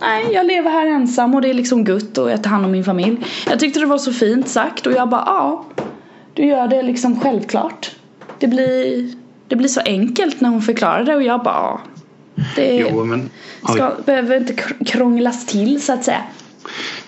[0.00, 2.70] Nej, jag lever här ensam och det är liksom gutt och jag tar hand om
[2.70, 3.16] min familj.
[3.50, 5.64] Jag tyckte det var så fint sagt och jag bara ja.
[6.34, 7.90] Du gör det liksom självklart.
[8.38, 9.14] Det blir
[9.48, 11.80] det blir så enkelt när hon förklarar det och jag bara
[12.56, 13.30] Det jo, men,
[13.68, 14.54] ska, behöver inte
[14.86, 16.22] krånglas till så att säga.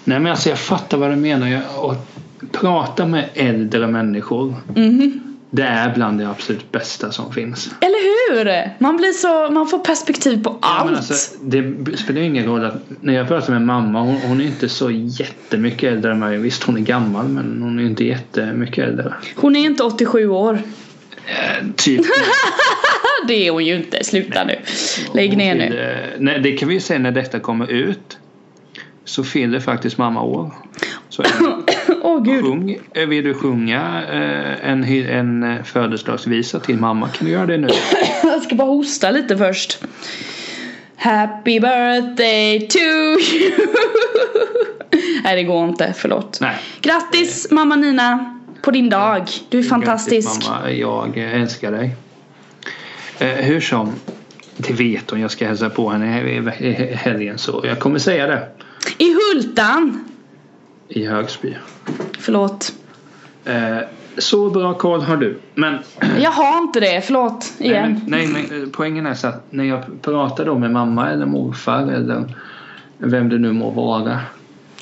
[0.04, 1.48] Nej men alltså jag fattar vad du menar.
[1.48, 2.16] Jag, att
[2.52, 5.20] prata med äldre människor mm.
[5.50, 7.70] Det är bland det absolut bästa som finns.
[7.80, 8.70] Eller hur?
[8.78, 10.96] Man blir så, man får perspektiv på ja, allt.
[10.96, 14.68] Alltså, det spelar ingen roll att när jag pratar med mamma hon, hon är inte
[14.68, 16.38] så jättemycket äldre än mig.
[16.38, 19.14] Visst hon är gammal men hon är inte jättemycket äldre.
[19.36, 20.62] Hon är inte 87 år.
[21.26, 22.00] Eh, typ.
[23.28, 24.04] det är hon ju inte.
[24.04, 24.58] Sluta nu.
[25.14, 25.96] Lägg ner nu.
[26.18, 28.18] Nej, det kan vi säga när detta kommer ut.
[29.04, 30.54] Så fyller faktiskt mamma år.
[31.08, 31.22] Så
[32.02, 32.44] oh, gud.
[32.44, 37.58] Sjung, eh, vill du sjunga eh, en, en födelsedagsvisa till mamma kan du göra det
[37.58, 37.68] nu.
[38.22, 39.78] Jag ska bara hosta lite först.
[40.96, 43.52] Happy birthday to you.
[45.24, 46.38] Nej det går inte, förlåt.
[46.40, 46.56] Nej.
[46.80, 48.35] Grattis mamma Nina
[48.66, 49.28] på din dag.
[49.48, 50.28] Du är fantastisk.
[50.28, 51.96] Grattis mamma, jag älskar dig.
[53.18, 53.92] Eh, hur som,
[54.56, 55.20] det vet hon.
[55.20, 56.20] Jag ska hälsa på henne
[56.58, 58.48] i helgen så jag kommer säga det.
[58.98, 60.04] I Hultan?
[60.88, 61.56] I Högsby.
[62.18, 62.72] Förlåt.
[63.44, 63.78] Eh,
[64.18, 65.38] så bra koll har du.
[65.54, 65.78] Men...
[66.18, 67.52] Jag har inte det, förlåt.
[67.58, 68.00] Igen.
[68.06, 71.26] Nej, men, nej, men poängen är så att när jag pratar då med mamma eller
[71.26, 72.34] morfar eller
[72.98, 74.20] vem det nu må vara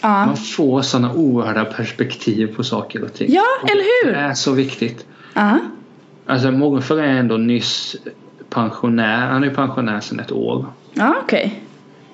[0.05, 0.27] Ja.
[0.27, 3.33] Man får sådana oerhörda perspektiv på saker och ting.
[3.33, 4.13] Ja, eller hur?
[4.13, 5.07] Det är så viktigt.
[5.35, 5.59] Ja.
[6.27, 7.97] Alltså morfar är ändå nyss
[8.51, 9.27] pensionär.
[9.27, 10.67] Han är pensionär sedan ett år.
[10.93, 11.63] Ja, okej.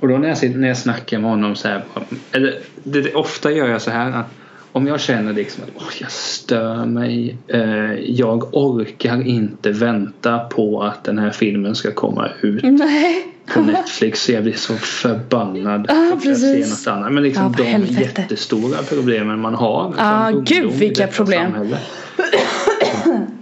[0.00, 1.84] Och då när jag, sitter, när jag snackar med honom så här.
[2.32, 4.12] Eller det, det, ofta gör jag så här.
[4.12, 4.26] Att
[4.72, 7.36] om jag känner liksom att oh, jag stör mig.
[7.48, 13.26] Eh, jag orkar inte vänta på att den här filmen ska komma ut Nej.
[13.54, 14.22] på Netflix.
[14.22, 15.86] Så jag blir så förbannad.
[15.88, 16.66] Ja, att jag precis.
[16.66, 17.12] ser något annat.
[17.12, 18.20] Men liksom för de helvete.
[18.20, 19.84] jättestora problemen man har.
[20.28, 21.52] Ungdom gud, vilka problem.
[21.52, 21.78] samhälle.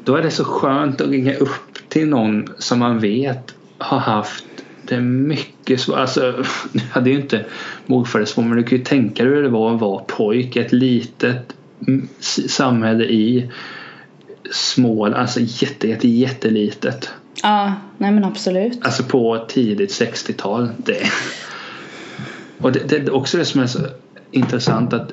[0.05, 4.45] Då är det så skönt att ringa upp till någon som man vet har haft
[4.89, 5.97] det mycket svårt.
[5.99, 7.45] Alltså, nu hade ju inte
[7.87, 10.73] morfar det men du kan ju tänka dig hur det var att vara pojk ett
[10.73, 11.55] litet
[12.49, 13.51] samhälle i
[14.51, 15.15] Småland.
[15.15, 17.11] Alltså jätte, jätte, jättelitet.
[17.43, 18.79] Ja, nej men absolut.
[18.85, 20.69] Alltså på tidigt 60-tal.
[20.77, 21.03] Det.
[22.59, 23.79] Och det, det är också det som är så
[24.31, 25.13] intressant att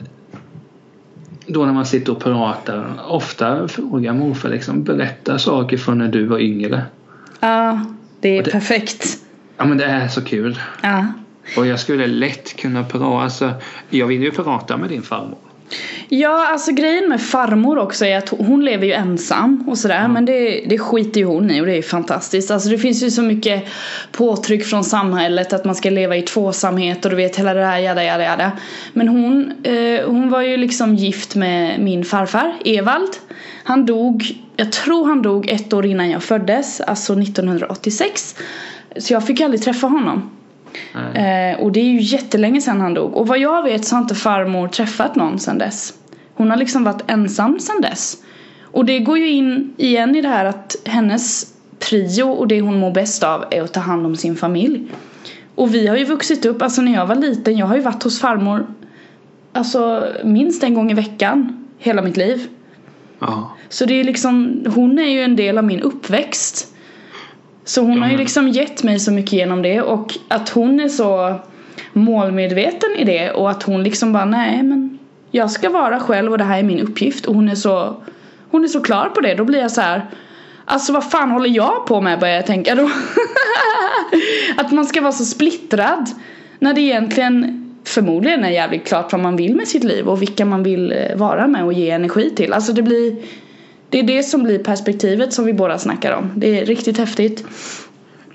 [1.48, 6.26] då när man sitter och pratar ofta frågar morfar liksom berätta saker från när du
[6.26, 6.82] var yngre.
[7.40, 7.86] Ja,
[8.20, 9.18] det är det- perfekt.
[9.58, 10.60] Ja men det är så kul.
[10.82, 11.06] Ja.
[11.58, 13.54] Och jag skulle lätt kunna prata, alltså
[13.90, 15.38] jag vill ju prata med din farmor.
[16.10, 20.26] Ja, alltså grejen med farmor också är att hon lever ju ensam och sådär men
[20.26, 22.52] det, det skiter ju hon i och det är fantastiskt.
[22.52, 23.64] Alltså det finns ju så mycket
[24.12, 27.78] påtryck från samhället att man ska leva i tvåsamhet och du vet hela det där
[27.78, 28.52] jada jada jada.
[28.94, 33.12] Men hon, eh, hon var ju liksom gift med min farfar Evald.
[33.64, 34.24] Han dog,
[34.56, 38.36] jag tror han dog ett år innan jag föddes, alltså 1986.
[38.98, 40.30] Så jag fick aldrig träffa honom.
[40.94, 43.14] Eh, och det är ju jättelänge sedan han dog.
[43.14, 45.94] Och vad jag vet så har inte farmor träffat någon sedan dess.
[46.34, 48.18] Hon har liksom varit ensam sedan dess.
[48.62, 52.80] Och det går ju in igen i det här att hennes prio och det hon
[52.80, 54.84] mår bäst av är att ta hand om sin familj.
[55.56, 58.04] Och vi har ju vuxit upp, alltså när jag var liten, jag har ju varit
[58.04, 58.66] hos farmor
[59.56, 62.48] Alltså minst en gång i veckan hela mitt liv.
[63.20, 63.56] Ja.
[63.70, 66.75] Så det är liksom, hon är ju en del av min uppväxt.
[67.66, 68.20] Så hon har ju Mm.
[68.20, 71.36] liksom gett mig så mycket genom det och att hon är så
[71.94, 75.00] målmedveten i det och att hon liksom bara nej men
[75.32, 77.26] jag ska vara själv och det här är min uppgift.
[77.26, 77.96] Och hon är så
[78.52, 79.34] hon är så klar på det.
[79.36, 80.06] Då blir jag så här
[80.66, 82.20] Alltså vad fan håller jag på med?
[82.20, 82.90] börjar jag tänka då.
[84.58, 86.10] Att man ska vara så splittrad
[86.60, 90.46] När det egentligen förmodligen är jävligt klart vad man vill med sitt liv och vilka
[90.46, 92.54] man vill eh, vara med och ge energi till.
[92.54, 93.16] Alltså det blir
[93.96, 97.46] Det är det som blir perspektivet som vi båda snackar om Det är riktigt häftigt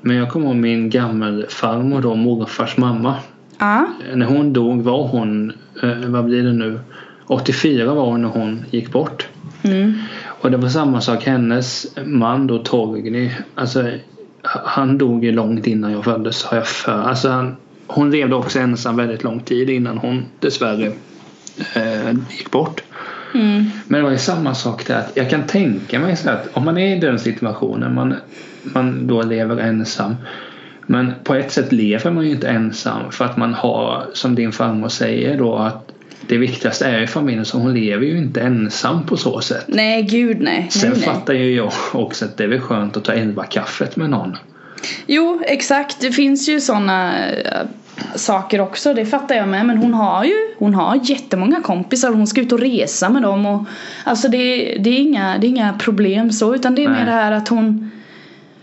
[0.03, 3.16] Men jag kommer ihåg min gammelfarmor då, morfars mamma.
[3.59, 6.81] Ja, När hon dog var hon, eh, vad blir det nu?
[7.27, 9.29] 84 var hon när hon gick bort.
[9.62, 9.94] mm.
[10.25, 13.90] Och det var samma sak, hennes man då Torgny, alltså
[14.42, 17.03] han dog ju långt innan jag föddes har jag för.
[17.03, 20.92] Alltså han, hon levde också ensam väldigt lång tid innan hon dessvärre
[21.75, 22.83] eh, gick bort.
[23.35, 23.64] Mm.
[23.88, 24.99] Men det var ju samma sak där.
[24.99, 28.14] att Jag kan tänka mig så att om man är i den situationen, man,
[28.62, 30.16] man då lever ensam.
[30.87, 34.53] Men på ett sätt lever man ju inte ensam för att man har, som din
[34.53, 35.93] farmor säger då, att
[36.27, 39.64] det viktigaste är ju familjen så hon lever ju inte ensam på så sätt.
[39.69, 41.09] Nej gud nej, Sen nej, nej.
[41.09, 44.37] fattar ju jag också att det är väl skönt att ta elva kaffet med någon.
[45.07, 46.01] Jo, exakt.
[46.01, 47.12] Det finns ju sådana
[48.16, 49.66] saker också, det fattar jag med.
[49.66, 53.23] Men hon har ju hon har jättemånga kompisar och hon ska ut och resa med
[53.23, 53.46] dem.
[53.46, 53.64] Och,
[54.05, 54.38] alltså det,
[54.81, 56.99] det, är inga, det är inga problem så, utan det är Nej.
[56.99, 57.90] mer det här att hon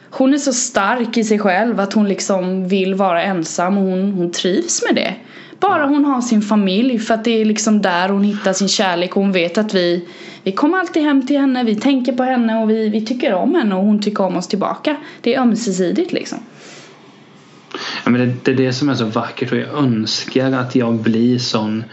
[0.10, 4.12] hon är så stark i sig själv att hon liksom vill vara ensam och hon,
[4.12, 5.14] hon trivs med det.
[5.60, 9.16] Bara hon har sin familj för att det är liksom där hon hittar sin kärlek
[9.16, 10.08] och hon vet att vi
[10.44, 13.56] Vi kommer alltid hem till henne, vi tänker på henne och vi, vi tycker om
[13.56, 14.96] henne och hon tycker om oss tillbaka.
[15.22, 16.40] Det är ömsesidigt liksom.
[18.08, 20.94] Ja, men det, det är det som är så vackert och jag önskar att jag
[20.94, 21.84] blir sån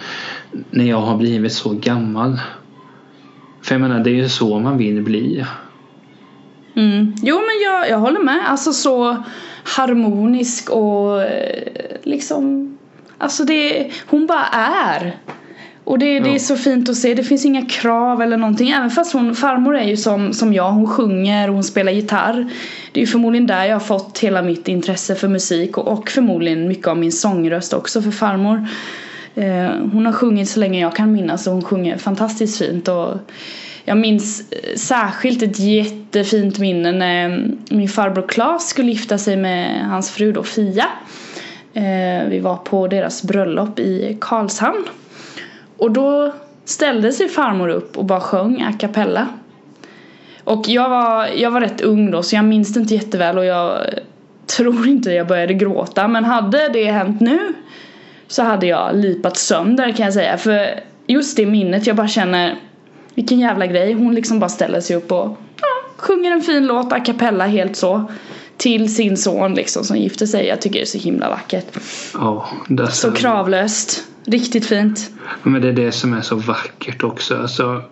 [0.70, 2.40] när jag har blivit så gammal.
[3.62, 5.44] För jag menar det är ju så man vill bli.
[6.76, 7.14] Mm.
[7.22, 8.50] Jo men jag, jag håller med.
[8.50, 9.24] Alltså så
[9.64, 11.68] harmonisk och eh,
[12.02, 12.76] liksom
[13.18, 15.16] Alltså det, hon bara är.
[15.84, 17.14] Och det, det är så fint att se.
[17.14, 18.70] Det finns inga krav eller någonting.
[18.70, 20.72] Även fast hon, farmor är ju som, som jag.
[20.72, 22.50] Hon sjunger och hon spelar gitarr.
[22.92, 25.78] Det är ju förmodligen där jag har fått hela mitt intresse för musik.
[25.78, 28.68] Och, och förmodligen mycket av min sångröst också för farmor.
[29.34, 32.88] Eh, hon har sjungit så länge jag kan minnas och hon sjunger fantastiskt fint.
[32.88, 33.14] Och
[33.84, 39.36] jag minns eh, särskilt ett jättefint minne när mm, min farbror Claes skulle gifta sig
[39.36, 40.86] med hans fru då Fia.
[41.74, 44.84] Eh, vi var på deras bröllop i Karlshamn.
[45.76, 46.32] Och då
[46.64, 49.28] ställde sig farmor upp och bara sjöng a cappella.
[50.44, 53.44] Och jag var, jag var rätt ung då så jag minns det inte jätteväl och
[53.44, 53.80] jag
[54.56, 56.08] tror inte jag började gråta.
[56.08, 57.52] Men hade det hänt nu
[58.26, 60.38] så hade jag lipat sönder kan jag säga.
[60.38, 62.56] För just det minnet, jag bara känner
[63.14, 63.92] vilken jävla grej.
[63.92, 67.76] Hon liksom bara ställer sig upp och ja, sjunger en fin låt a cappella helt
[67.76, 68.10] så
[68.56, 70.46] till sin son liksom som gifter sig.
[70.46, 71.66] Jag tycker det är så himla vackert.
[72.14, 74.04] Ja, det Så kravlöst.
[74.24, 75.10] Riktigt fint.
[75.42, 77.36] Men det är det som är så vackert också.
[77.36, 77.82] Alltså,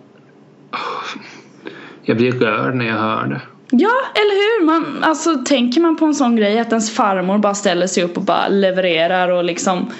[2.03, 3.41] jag blir rörd när jag hör det.
[3.71, 4.65] Ja, eller hur?
[4.65, 8.17] Man, alltså, tänker man på en sån grej att ens farmor bara ställer sig upp
[8.17, 9.91] och bara levererar och liksom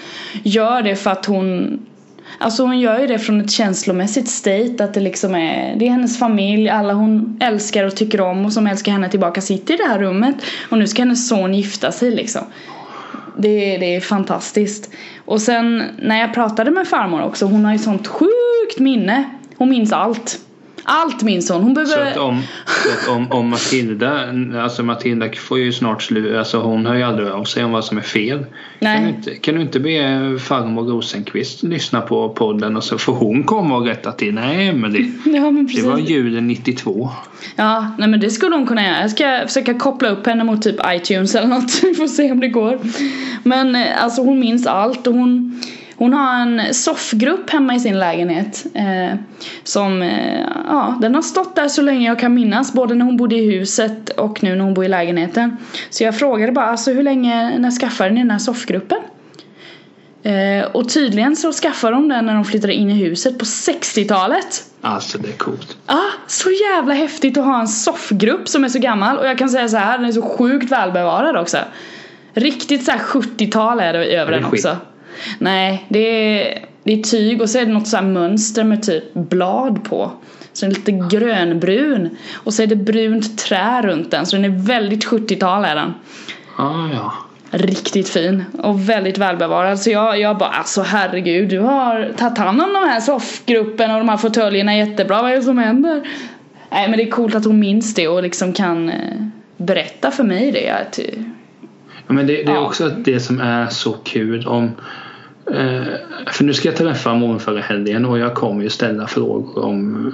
[0.43, 1.79] gör det för att hon
[2.37, 5.89] Alltså hon gör ju det från ett känslomässigt state att det liksom är Det är
[5.89, 9.77] hennes familj, alla hon älskar och tycker om och som älskar henne tillbaka sitter i
[9.77, 10.35] det här rummet.
[10.69, 12.41] Och nu ska hennes son gifta sig liksom.
[13.37, 14.89] Det, det är fantastiskt.
[15.25, 19.29] Och sen när jag pratade med farmor också, hon har ju sånt sjukt minne.
[19.57, 20.39] Hon minns allt
[20.83, 21.63] allt minns hon.
[21.63, 21.93] hon behöver...
[21.93, 22.41] Så att om,
[22.83, 27.03] så att om, om Matilda, alltså Matilda får ju snart slut, alltså hon hör ju
[27.03, 28.45] aldrig av sig om vad som är fel.
[28.79, 28.97] Nej.
[28.97, 33.13] Kan du, inte, kan du inte be farmor Rosenqvist lyssna på podden och så får
[33.13, 34.33] hon komma och rätta till?
[34.33, 37.09] Nej men det, ja, men det var julen 92.
[37.55, 39.01] Ja, nej men det skulle hon kunna göra.
[39.01, 41.79] Jag ska försöka koppla upp henne mot typ iTunes eller något.
[41.83, 42.79] Vi får se om det går.
[43.43, 45.61] Men eh, alltså hon minns allt och hon
[45.95, 49.17] hon har en soffgrupp hemma i sin lägenhet eh,
[49.63, 53.17] Som, eh, ja den har stått där så länge jag kan minnas Både när hon
[53.17, 55.57] bodde i huset och nu när hon bor i lägenheten.
[55.89, 58.97] Så jag frågade bara alltså hur länge, när skaffade ni den här soffgruppen?
[60.23, 64.63] Eh, och tydligen så skaffade de den när de flyttade in i huset på 60-talet
[64.85, 65.77] Alltså det är coolt.
[65.87, 69.17] Ja, ah, så jävla häftigt att ha en soffgrupp som är så gammal.
[69.17, 71.57] Och jag kan säga så här, den är så sjukt välbevarad också.
[72.33, 74.77] Riktigt så här 70-tal är det över den också
[75.39, 78.83] Nej, det är, det är tyg och så är det något så här mönster med
[78.83, 80.11] typ blad på.
[80.53, 82.09] Så den är lite grönbrun.
[82.33, 85.93] Och så är det brunt trä runt den så den är väldigt 70-tal är den.
[86.57, 87.13] Ah, ja.
[87.51, 89.79] Riktigt fin och väldigt välbevarad.
[89.79, 93.97] Så jag, jag bara alltså herregud du har tagit hand om de här soffgruppen och
[93.97, 95.21] de här fåtöljerna jättebra.
[95.21, 96.07] Vad är det som händer?
[96.71, 99.25] Nej men det är coolt att hon minns det och liksom kan eh,
[99.57, 100.69] berätta för mig det.
[100.69, 101.05] Att, eh,
[102.07, 102.65] Ja, men det, det är Ja.
[102.65, 104.71] också det som är så kul om
[106.31, 110.11] För nu ska jag träffa morfar i helgen och jag kommer ju ställa frågor om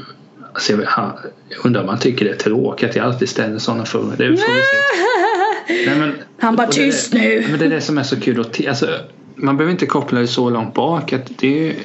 [0.54, 1.12] alltså jag, han,
[1.50, 4.16] jag undrar om han tycker det är tråkigt att jag alltid ställer sådana frågor.
[4.18, 5.86] Det får vi se.
[5.86, 7.46] Nej, men, Han bara tyst det, nu.
[7.50, 8.40] Men det är det som är så kul.
[8.40, 8.88] Att, alltså,
[9.36, 11.14] man behöver inte koppla det så långt bak.
[11.14, 11.76] Att det är,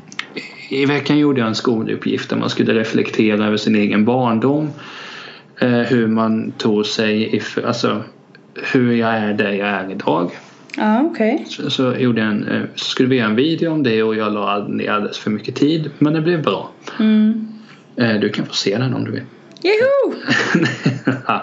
[0.68, 4.70] I veckan gjorde jag en skoluppgift där man skulle reflektera över sin egen barndom.
[5.60, 8.02] Eh, hur man tog sig, if, alltså
[8.72, 10.30] hur jag är där jag är idag.
[10.76, 11.44] Ja okej.
[11.48, 14.32] Så, så gjorde jag en, eh, skulle vi göra en video om det och jag
[14.32, 15.90] la ner alldeles för mycket tid.
[15.98, 16.70] Men det blev bra.
[17.00, 17.48] Mm.
[17.96, 19.22] Eh, du kan få se den om du vill.
[19.62, 20.14] Joho!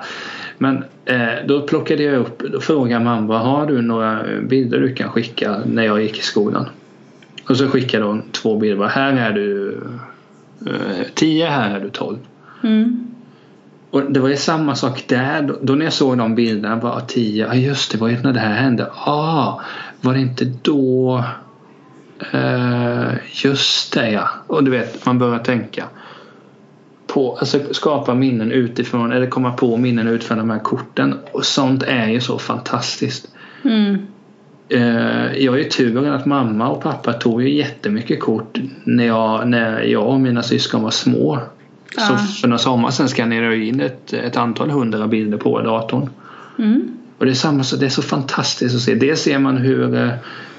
[0.57, 5.09] Men eh, då plockade jag upp, då frågade mamma har du några bilder du kan
[5.09, 6.65] skicka när jag gick i skolan?
[7.49, 8.85] Och så skickade hon två bilder.
[8.85, 9.77] Här är du
[10.67, 12.17] eh, 10, här är du 12.
[12.63, 13.12] Mm.
[13.93, 15.41] Och det var ju samma sak där.
[15.41, 17.47] Då, då när jag såg de bilderna var 10.
[17.47, 18.91] Ja just det, var ju när det här hände.
[19.05, 19.61] Ah,
[20.01, 21.23] var det inte då?
[22.31, 24.29] Eh, just det ja.
[24.47, 25.85] Och du vet, man börjar tänka.
[27.07, 31.15] På, alltså skapa minnen utifrån eller komma på minnen utifrån de här korten.
[31.31, 33.27] Och sånt är ju så fantastiskt.
[33.63, 33.97] Mm.
[34.69, 39.47] Eh, jag är ju tur att mamma och pappa tog ju jättemycket kort när jag,
[39.47, 41.39] när jag och mina syskon var små.
[41.97, 42.17] Så Ja.
[42.41, 46.09] för några sommar sedan skannerade jag in ett, ett antal hundra bilder på datorn.
[46.59, 46.97] Mm.
[47.17, 48.95] Och det är, samma, så- det är så fantastiskt att se.
[48.95, 50.09] Dels ser man hur eh,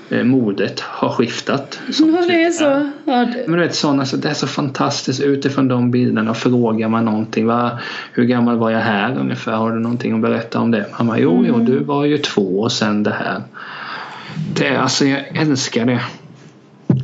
[0.09, 1.81] eh, modet har skiftat.
[1.99, 2.64] Ja det är så.
[3.05, 3.44] Ja, det...
[3.47, 7.47] Men du vet sådana, så det är så fantastiskt utifrån de bilderna frågar man någonting.
[7.47, 7.70] Va?
[8.12, 9.53] Hur gammal var jag här ungefär?
[9.53, 10.87] Har du någonting att berätta om det?
[10.99, 13.42] Mamma, jo, jo, du var ju två och sen det här.
[14.55, 16.01] Det, är- alltså jag älskar det.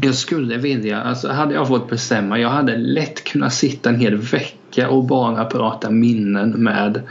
[0.02, 4.16] Jag skulle vilja, alltså hade jag fått bestämma, jag hade lätt kunnat sitta en hel
[4.16, 7.02] vecka och bara prata minnen med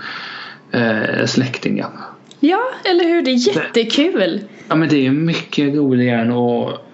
[0.72, 1.90] eh, släktingar.
[2.40, 3.22] Ja, eller hur?
[3.22, 4.42] Det är jättekul.
[4.68, 6.86] Ja men det är mycket roligare än att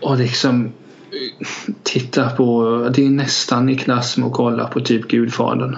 [0.00, 5.08] och liksom eh, titta på, det är nästan i klass med att kolla på typ
[5.08, 5.76] Gudfadern.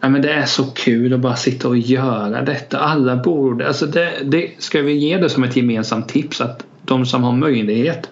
[0.00, 2.78] Ja men det är så kul att bara sitta och göra detta.
[2.78, 7.06] Alla borde, alltså det, det ska vi ge det som ett gemensamt tips att de
[7.06, 8.10] som har möjlighet.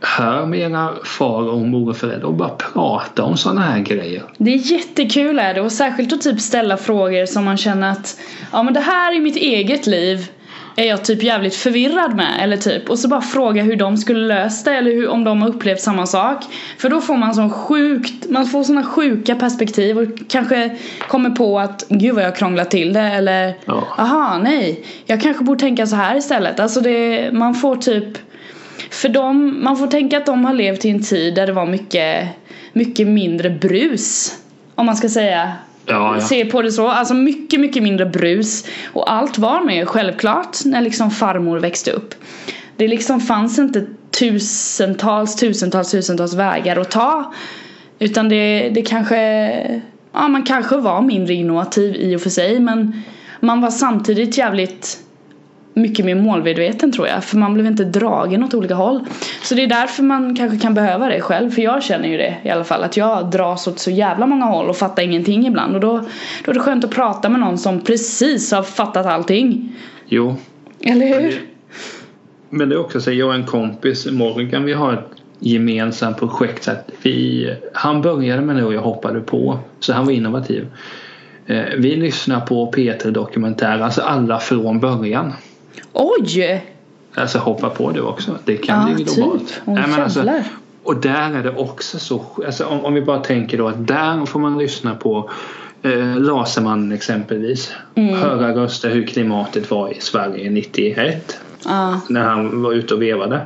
[0.00, 4.22] Hör med era far och morföräldrar och bara prata om sådana här grejer.
[4.38, 5.60] Det är jättekul är det.
[5.60, 8.20] Och särskilt att typ ställa frågor som man känner att
[8.52, 10.30] ja men det här är mitt eget liv
[10.76, 14.34] är jag typ jävligt förvirrad med eller typ och så bara fråga hur de skulle
[14.34, 16.44] löst det eller hur, om de har upplevt samma sak
[16.78, 20.76] för då får man sån sjukt, man får såna sjuka perspektiv och kanske
[21.08, 23.88] kommer på att gud vad jag krånglat till det eller Ja.
[23.98, 28.18] aha nej jag kanske borde tänka så här istället alltså det, man får typ
[28.90, 31.66] för dem, man får tänka att de har levt i en tid där det var
[31.66, 32.28] mycket,
[32.72, 34.38] mycket mindre brus.
[34.74, 35.52] Om man ska säga.
[35.86, 36.20] Ja, ja.
[36.20, 36.88] se på det så.
[36.88, 38.66] Alltså mycket, mycket mindre brus.
[38.92, 42.14] Och allt var med självklart när liksom farmor växte upp.
[42.76, 47.34] Det liksom fanns inte tusentals, tusentals, tusentals vägar att ta.
[47.98, 53.02] Utan det, det kanske, ja man kanske var mindre innovativ i och för sig men
[53.40, 54.98] man var samtidigt jävligt
[55.74, 59.00] mycket mer målmedveten tror jag för man blev inte dragen åt olika håll.
[59.42, 62.36] Så det är därför man kanske kan behöva det själv för jag känner ju det
[62.42, 65.74] i alla fall att jag dras åt så jävla många håll och fattar ingenting ibland
[65.74, 66.04] och då,
[66.44, 69.72] då är det skönt att prata med någon som precis har fattat allting.
[70.06, 70.36] Jo.
[70.80, 71.30] Eller Men hur?
[71.30, 71.38] det,
[72.50, 75.08] men det är också så jag och en kompis, Morgan, vi har ett
[75.38, 76.64] gemensamt projekt.
[76.64, 79.58] Så att vi, han började med det och jag hoppade på.
[79.80, 80.66] Så han var innovativ.
[81.46, 85.32] Eh, Vi lyssnar på P3 Dokumentär, alltså alla från början.
[85.92, 86.64] Oj!
[87.14, 88.38] Alltså hoppa på det också.
[88.44, 89.14] Det kan Ja, bli typ.
[89.14, 89.62] globalt.
[89.66, 90.32] Oj, Nej, men alltså,
[90.82, 94.26] och där är det också så alltså om, om vi bara tänker då att där
[94.26, 95.30] får man lyssna på
[95.82, 97.72] eh, Lasermannen exempelvis.
[97.94, 98.14] Mm.
[98.14, 103.40] Höra röster hur klimatet var i Sverige 91 Ja, när han var ute och vevade.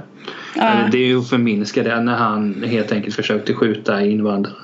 [0.55, 4.55] ja, Eh, Det är ju att förminska det när han helt enkelt försökte skjuta invandrare.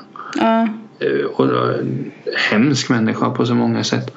[0.41, 0.69] ja.
[0.99, 1.47] Eh, Och
[1.79, 2.11] en
[2.51, 4.15] hemsk människa på så många sätt.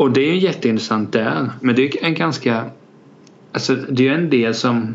[0.00, 1.50] Och det är ju jätteintressant där.
[1.60, 2.64] Men det är en ganska...
[3.52, 4.94] Alltså det är ju en del som...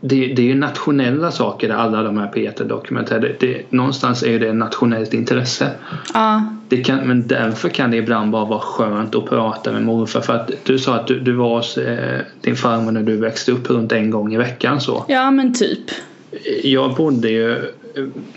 [0.00, 3.20] Det, det är ju nationella saker där alla de här P1-dokumentärer.
[3.20, 5.70] Det, det, någonstans är det nationellt intresse.
[6.14, 6.56] ja.
[6.68, 10.20] Det kan, men därför kan det ibland bara vara skönt att prata med morfar.
[10.20, 13.52] För att du sa att du, du var hos eh, din farmor när du växte
[13.52, 15.04] upp runt en gång i veckan så.
[15.08, 15.90] Ja men typ.
[16.62, 17.72] Jag bodde ju,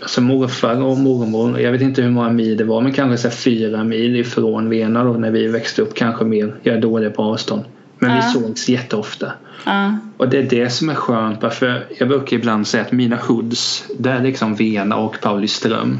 [0.00, 3.36] alltså morfar och mormor, jag vet inte hur många mil det var men kanske så
[3.36, 6.54] fyra mil ifrån Vena då när vi växte upp, kanske mer.
[6.62, 7.62] Jag är dålig på avstånd.
[7.98, 8.22] Men vi Ja.
[8.22, 9.32] sågs jätteofta.
[9.64, 9.98] Ja.
[10.16, 13.84] Och det är det som är skönt för jag brukar ibland säga att mina hoods
[13.98, 15.98] det är liksom Vena och Pauliström.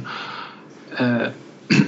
[0.98, 1.16] Eh,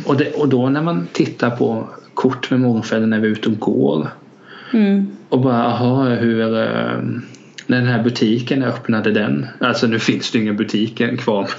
[0.04, 3.48] och, det, och då när man tittar på kort med morfar när vi är ute
[3.48, 4.08] och går
[4.72, 5.06] Mm.
[5.28, 6.98] och bara aha hur eh,
[7.68, 9.46] när den här butiken när öppnade den.
[9.60, 11.50] Alltså nu finns det ju ingen butiken kvar.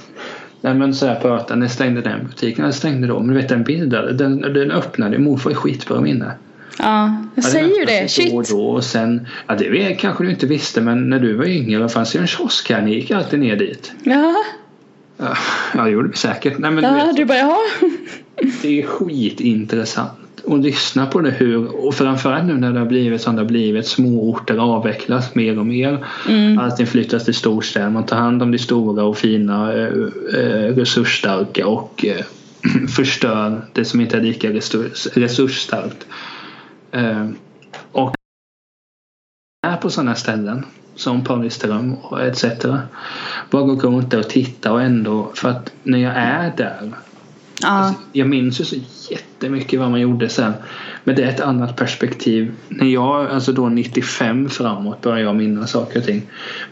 [0.60, 2.64] Nej men så här på Ötan, när stängde den butiken?
[2.64, 3.20] Den stängde då.
[3.20, 5.18] Men du vet den bildade, den, den öppnade.
[5.18, 6.32] Morfar är skitbra minne.
[6.78, 8.08] Ja, jag Ja, säger ju det.
[8.10, 8.56] sig då och Shit.
[8.56, 12.16] då och sen, ja det kanske du inte visste men när du var yngre fanns
[12.16, 12.82] ju en kiosk här.
[12.82, 13.92] Ni gick alltid ner dit.
[14.02, 14.34] Ja,
[15.16, 15.34] Ja,
[15.74, 16.58] ja det gjorde vi säkert.
[16.58, 17.56] Nej men du ja vet, du bara jaha.
[18.62, 20.10] det är skitintressant
[20.54, 23.48] att lyssna på det hur och framförallt nu när det har blivit som det har
[23.48, 26.04] blivit småorter avvecklas mer och mer.
[26.28, 26.58] Mm.
[26.58, 27.90] Allting flyttas till storstäder.
[27.90, 29.88] Man tar hand om de stora och fina eh,
[30.34, 32.24] eh, resursstarka och eh,
[32.88, 36.06] förstör det som inte är lika resurs, resursstarkt.
[36.90, 37.28] Eh,
[37.92, 38.14] och
[39.66, 42.44] är på sådana ställen som Pauliström och etc.
[43.50, 46.92] Bara gå runt där och titta och ändå för att när jag är där
[47.62, 48.76] Ja, Alltså, jag minns ju så
[49.10, 50.52] jättemycket vad man gjorde sen.
[51.04, 52.52] Men det är ett annat perspektiv.
[52.68, 56.22] När jag, alltså då 95 framåt började jag minnas saker och ting.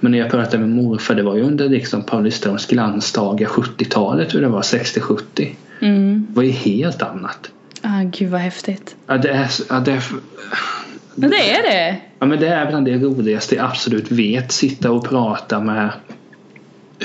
[0.00, 4.40] Men när jag pratade med morfar det var ju under liksom Pauliströms glansdagar 70-talet hur
[4.40, 5.48] det var 60-70.
[5.80, 6.26] mm.
[6.28, 7.50] Det var ju helt annat.
[7.82, 8.96] ah, gud vad häftigt.
[9.06, 10.02] Ja, det är, ja, det är,
[11.14, 11.96] Men det är det.
[12.18, 14.52] ja, men det är bland det roligaste jag absolut vet.
[14.52, 15.90] Sitta och prata med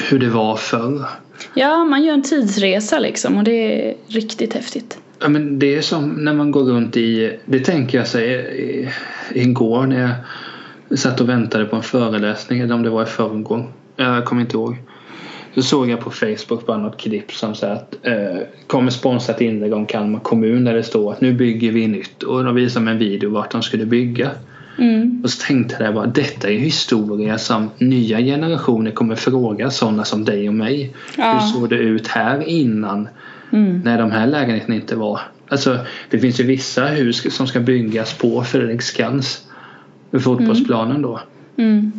[0.10, 1.06] hur det var förr.
[1.54, 4.98] Ja, man gör en tidsresa liksom och det är riktigt häftigt.
[5.20, 8.90] Ja, men det är som när man går runt i, det tänker jag sig i-
[9.42, 10.02] igår när
[10.90, 13.72] jag satt och väntade på en föreläsning eller om det var i förrgår.
[13.96, 14.76] Jag kommer inte ihåg.
[15.56, 19.74] Så såg jag på Facebook bara något klipp som sa att eh, kommer sponsrat inlägg
[19.74, 22.92] om Kalmar kommun där det står att nu bygger vi nytt och de visar med
[22.92, 24.30] en video vart de skulle bygga.
[24.78, 25.22] Mm.
[25.24, 30.26] Och så tänkte jag bara detta är historia som nya generationer kommer fråga sådana som
[30.26, 30.96] dig och mig.
[31.18, 31.34] Ja.
[31.34, 33.08] Hur såg det ut här innan
[33.54, 33.82] Mm.
[33.84, 35.20] när de här lägenheterna inte var.
[35.48, 39.48] Alltså det finns ju vissa hus som ska byggas på Fredriksskans.
[40.20, 41.20] Fotbollsplanen då.
[41.58, 41.92] Mm.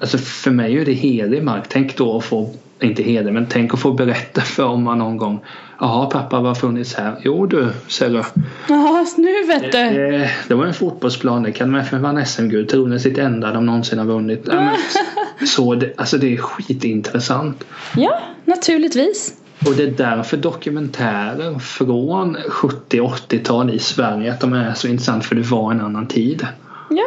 [0.00, 1.64] Alltså för mig är det helig mark.
[1.68, 2.50] Tänk då att få,
[2.80, 5.40] inte helig men tänk att få berätta för man någon gång.
[5.80, 7.16] Jaha pappa vad har funnits här?
[7.24, 8.22] Jo du ser du.
[8.68, 9.78] Ja, nu vet du.
[9.78, 11.42] Det, det var en fotbollsplan.
[11.42, 12.68] Det kan FF vann SM-guld.
[12.68, 14.46] Troligen sitt enda de någonsin har vunnit.
[14.46, 14.76] Men,
[15.46, 17.64] så det, alltså det är skitintressant.
[17.96, 19.34] Ja, naturligtvis.
[19.66, 25.24] Och det är därför dokumentärer från 70 80-tal i Sverige att de är så intressant
[25.24, 26.46] för det var en annan tid.
[26.90, 27.06] Ja,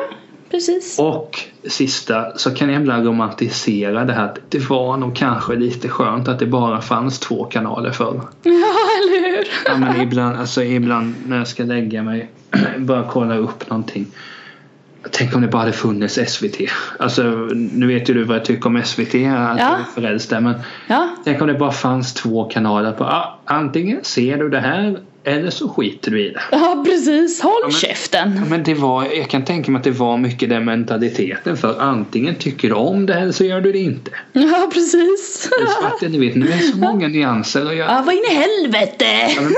[0.52, 1.00] precis.
[1.00, 5.90] Och sista så kan jag ibland romantisera det här att det var nog kanske lite
[5.90, 8.22] skönt att det bara fanns två kanaler förr.
[8.44, 9.48] Ja, eller hur?
[9.66, 12.30] Ja, men ibland, alltså ibland när jag ska lägga mig
[12.78, 14.08] bara kolla upp någonting.
[15.12, 16.58] Tänk om det bara hade funnits SVT.
[17.00, 17.24] Alltså
[17.54, 19.16] nu vet ju du vad jag tycker om SVT.
[19.16, 19.78] Att Ja.
[19.96, 20.54] frälst där, men
[20.88, 25.00] Ja, Tänk om det bara fanns två kanaler på ah, antingen ser du det här
[25.24, 26.42] Eller så skiter du i det.
[26.52, 28.34] Ja precis, håll men- käften.
[28.36, 31.80] Ja, Men det var, jag kan tänka mig att det var mycket den mentaliteten för
[31.82, 34.12] antingen tycker du om det eller så gör du det inte.
[34.34, 35.50] Ja precis.
[35.50, 36.36] Det är svart eller vitt.
[36.36, 39.06] Nu är så många nyanser och jag, Ja vad in i helvete.
[39.36, 39.54] Ja, men,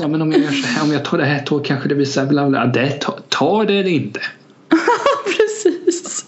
[0.00, 1.94] ja, men om jag gör så här, om jag tar det här tåget kanske det
[1.94, 2.66] blir så här bla bla.
[2.66, 4.20] Det, ta, ta det eller inte.
[5.26, 6.26] precis.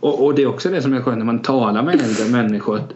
[0.00, 2.76] Och, och det är också det som jag skönt när man talar med äldre människor.
[2.76, 2.92] Att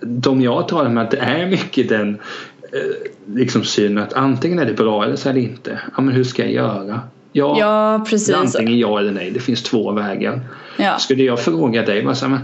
[0.00, 2.18] de jag talar med att det är mycket den
[3.26, 5.78] liksom synen att antingen är det bra eller så är det inte.
[5.96, 7.00] Ja men hur ska jag göra?
[7.32, 8.34] Ja, Ja precis.
[8.34, 9.30] antingen ja eller nej.
[9.30, 10.40] Det finns två vägar.
[10.76, 10.98] Ja.
[10.98, 12.40] Skulle jag fråga dig bara så här, men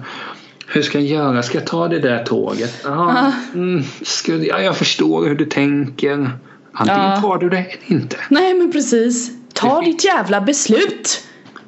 [0.67, 1.43] hur ska jag göra?
[1.43, 2.81] Ska jag ta det där tåget?
[2.85, 6.31] Ja, mm, skulle, ja jag förstår hur du tänker.
[6.73, 7.21] Antingen Ja.
[7.21, 8.17] tar du det eller inte.
[8.29, 9.31] Nej men precis.
[9.53, 11.25] Ta Det- ditt jävla beslut.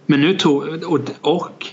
[0.06, 1.66] Men nu tog, och, och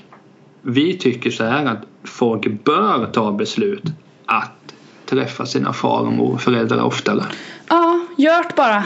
[0.62, 3.84] vi tycker så här att folk bör ta beslut
[4.26, 4.52] att
[5.14, 7.24] träffa sina far och morföräldrar oftare.
[7.68, 8.84] Ja, gjort bara.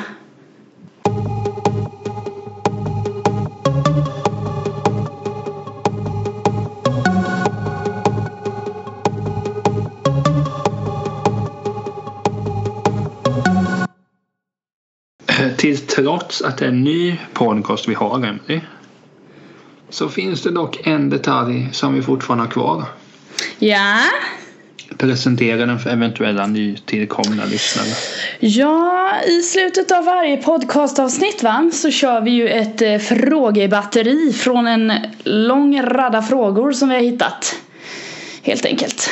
[15.58, 18.62] Till trots att det är en ny podcast vi har, Emily,
[19.90, 22.84] så finns det dock en detalj som vi fortfarande har kvar.
[23.60, 24.00] Ja.
[24.98, 27.88] Presentera den för eventuella nytillkomna lyssnare.
[28.40, 34.68] Ja, i slutet av varje podcastavsnitt va, så kör vi ju ett eh, frågebatteri från
[34.68, 34.92] en
[35.24, 37.56] lång radda frågor som vi har hittat.
[38.44, 39.10] Helt enkelt.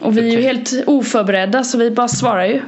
[0.00, 2.60] Och vi är ju helt oförberedda så vi bara svarar ju.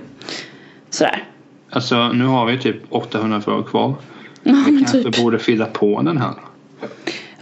[0.90, 1.24] Sådär.
[1.70, 3.94] Alltså nu har vi typ 800 frågor kvar.
[4.42, 5.16] Vi kanske typ.
[5.16, 6.34] borde fylla på den här.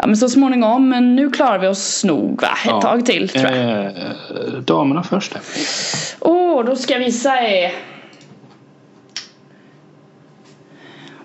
[0.00, 2.80] Ja men så småningom, men nu klarar vi oss nog va, ett Ja.
[2.80, 3.84] tag till tror jag.
[3.86, 3.92] Eh,
[4.64, 5.34] damerna först.
[6.20, 7.70] Åh, då ska vi säga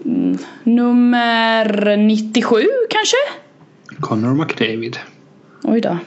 [0.05, 2.55] mm, Nummer 97
[2.89, 3.17] kanske?
[3.99, 4.97] Connor McDavid.
[5.63, 5.97] Oj då.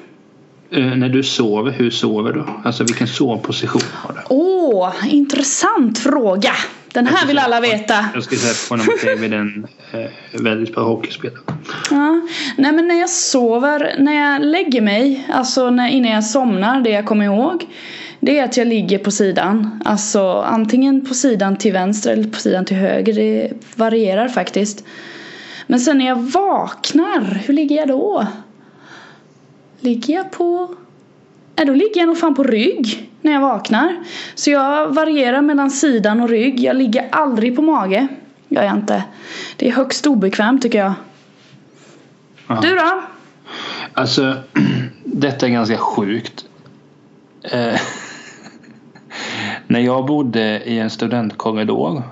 [0.71, 2.45] Eh, när du sover, hur sover du?
[2.65, 4.21] Alltså vilken sovposition har du?
[4.29, 6.53] Åh, intressant fråga.
[6.97, 7.95] Den här vill alla veta.
[8.15, 11.41] Jag skulle säga att Connor McDavid är en eh, väldigt bra hockeyspelare.
[11.91, 12.21] Ja.
[12.57, 16.91] Nej men när jag sover, när jag lägger mig, alltså när, innan jag somnar, det
[16.91, 17.67] jag kommer ihåg.
[18.21, 19.83] Det är att jag ligger på sidan.
[19.85, 23.13] Alltså antingen på sidan till vänster eller på sidan till höger.
[23.13, 24.85] Det varierar faktiskt.
[25.67, 28.27] Men sen när jag vaknar, hur ligger jag då?
[29.81, 30.75] Ligger jag på...
[31.57, 33.97] Ja, då ligger jag nog fan på rygg när jag vaknar.
[34.35, 36.61] Så jag varierar mellan sidan och rygg.
[36.61, 38.09] Jag ligger aldrig på mage.
[38.49, 39.05] Gör jag inte.
[39.57, 40.93] Det är högst obekvämt tycker jag.
[42.47, 42.59] Ja.
[42.63, 43.03] Du då?
[43.93, 44.37] Alltså,
[45.05, 46.45] detta är ganska sjukt.
[47.43, 47.81] Eh,
[49.67, 52.03] när jag bodde i en studentkorridor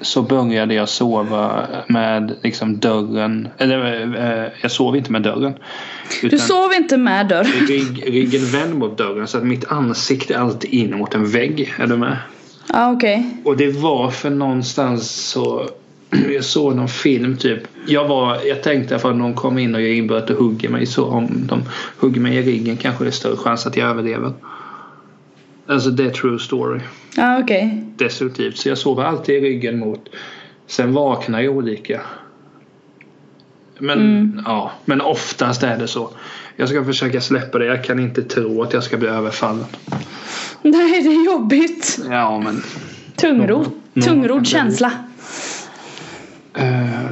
[0.00, 5.54] så började jag sova med liksom dörren, eller eh, jag sov inte med dörren.
[6.22, 7.66] Du sov inte med dörr.
[7.68, 11.74] rygg, ryggen vänd mot dörren så att mitt ansikte är alltid in mot en vägg.
[11.78, 12.16] Är du med?
[12.72, 13.36] Ja okej.
[13.44, 15.68] Och det var för någonstans så
[16.34, 17.62] jag såg någon film typ.
[17.86, 21.06] Jag, var, jag tänkte att någon kommer in och gör inbrott och hugger mig så
[21.06, 21.62] om de
[21.98, 24.32] hugger mig i ryggen kanske det är större chans att jag överlever.
[25.68, 26.80] Alltså det är true story.
[27.16, 27.84] Ja okej.
[27.96, 28.56] Destruktivt.
[28.56, 30.08] Så jag sover alltid i ryggen mot.
[30.66, 32.00] Sen vaknar jag olika.
[33.78, 34.42] Men Mm.
[34.46, 36.10] ja, men oftast är det så.
[36.56, 37.64] Jag ska försöka släppa det.
[37.66, 39.64] Jag kan inte tro att jag ska bli överfallen.
[40.62, 41.98] Nej det är jobbigt.
[42.10, 42.62] Ja men
[43.16, 44.46] Tungrodd.
[44.46, 44.92] Känsla.
[46.54, 47.10] Eh,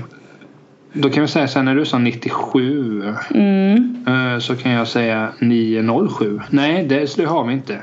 [0.92, 3.02] då kan vi säga så här, när du sa 97
[3.34, 4.04] Mm.
[4.08, 6.40] eh, så kan jag säga 907.
[6.50, 7.82] Nej, det, det har vi inte.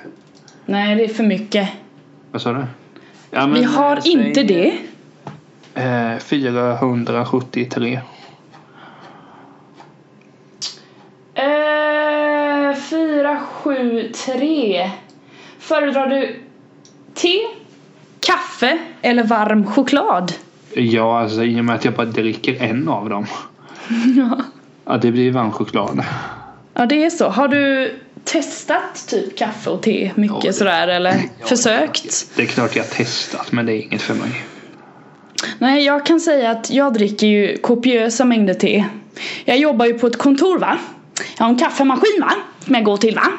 [0.65, 1.69] Nej det är för mycket.
[2.31, 2.65] Vad sa du?
[3.31, 4.77] Ja, men, Vi har säg, inte det.
[5.75, 7.99] Eh, 473.
[11.35, 14.91] Eh, fyra, sju, tre.
[15.59, 16.39] Föredrar du
[17.13, 17.39] te,
[18.19, 20.33] kaffe eller varm choklad?
[20.75, 23.25] Ja, alltså i och med att jag bara dricker en av dem.
[24.15, 24.37] Ja.
[24.85, 26.03] Ja, det blir varm choklad.
[26.73, 27.29] Ja det är så.
[27.29, 27.93] Har du
[28.23, 32.27] testat typ kaffe och te mycket Ja, sådär eller Ja, försökt?
[32.35, 34.45] Det är klart jag testat men det är inget för mig.
[35.59, 38.85] Nej, jag kan säga att jag dricker ju kopiösa mängder te.
[39.45, 40.77] Jag jobbar ju på ett kontor va.
[41.37, 42.31] Jag har en kaffemaskin va,
[42.65, 43.31] som jag går till va.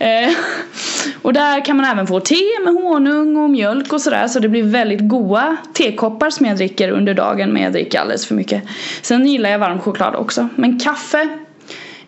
[0.00, 0.32] Eh,
[1.22, 4.48] och där kan man även få te med honung och mjölk och sådär så det
[4.48, 8.62] blir väldigt goda tekoppar som jag dricker under dagen men jag dricker alldeles för mycket.
[9.02, 10.48] Sen gillar jag varm choklad också.
[10.56, 11.28] Men kaffe,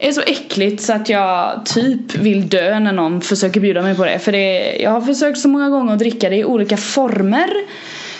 [0.00, 4.04] är så äckligt så att jag typ vill dö när någon försöker bjuda mig på
[4.04, 4.18] det.
[4.18, 7.50] För det, jag har försökt så många gånger att dricka det i olika former.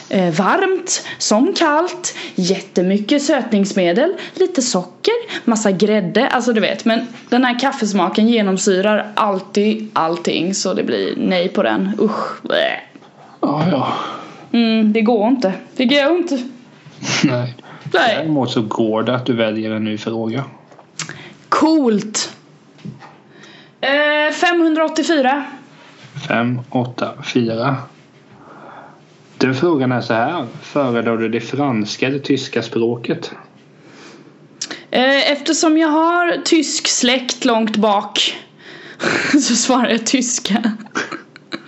[0.09, 5.15] Eh, varmt, som kallt, jättemycket sötningsmedel, lite socker,
[5.45, 6.85] massa grädde, alltså du vet.
[6.85, 11.91] Men den här kaffesmaken genomsyrar alltid allting så det blir nej på den.
[12.01, 12.43] Usch.
[12.43, 12.81] Blä.
[13.41, 13.93] Ja, ja.
[14.53, 15.53] Mm, det går inte.
[15.77, 16.35] Det går inte.
[17.25, 17.55] Nej.
[17.93, 18.17] Nej.
[18.17, 20.45] Däremot så går det att du väljer en ny fråga.
[21.61, 22.37] Coolt.
[23.81, 25.45] Eh, 584.
[26.29, 27.77] 5, 8, 4.
[29.39, 30.47] Den frågan är så här.
[30.63, 33.33] Föredrar du det franska eller tyska språket?
[34.91, 38.39] Eh, eftersom jag har tysk släkt långt bak
[39.33, 40.73] så svarar jag tyska.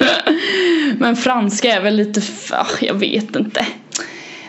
[0.99, 2.21] Men franska är väl lite,
[2.51, 3.67] ah, jag vet inte.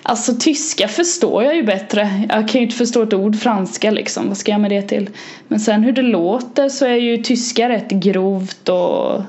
[0.05, 2.25] Alltså tyska förstår jag ju bättre.
[2.29, 4.27] Jag kan ju inte förstå ett ord franska liksom.
[4.27, 5.09] Vad ska jag med det till?
[5.47, 9.21] Men sen hur det låter så är ju tyska rätt grovt och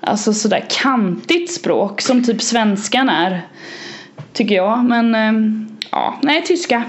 [0.00, 3.42] Alltså sådär kantigt språk som typ svenskan är.
[4.32, 4.84] Tycker jag.
[4.84, 6.84] Men ehm, ja, nej tyska.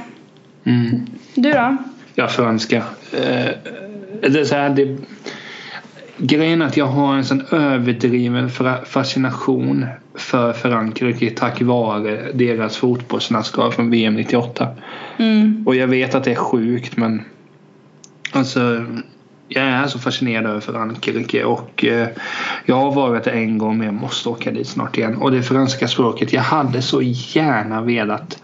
[0.63, 1.07] Mm.
[1.35, 1.77] Du då?
[2.15, 2.77] Ja, franska.
[3.11, 3.51] Eh,
[4.21, 4.97] det är så här, det,
[6.17, 8.49] grejen är att jag har en sån överdriven
[8.85, 9.85] fascination
[10.19, 14.67] för Frankrike tack vare deras fotbollslandskap från VM 98.
[15.17, 15.63] Mm.
[15.67, 17.21] Och jag vet att det är sjukt men
[18.31, 18.85] alltså
[19.51, 22.07] jag är så fascinerad över Frankrike och eh,
[22.65, 25.15] jag har varit där en gång men jag måste åka dit snart igen.
[25.15, 28.43] Och det franska språket, jag hade så gärna velat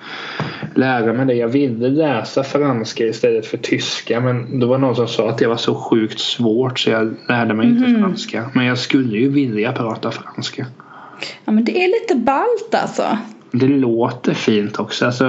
[0.76, 1.34] lära mig det.
[1.34, 5.48] Jag ville läsa franska istället för tyska men det var någon som sa att det
[5.48, 8.02] var så sjukt svårt så jag lärde mig inte Mhm.
[8.02, 8.50] franska.
[8.54, 10.66] Men jag skulle ju vilja prata franska.
[11.46, 13.18] Ja men det är lite ballt alltså.
[13.52, 15.06] Det låter fint också.
[15.06, 15.26] Alltså,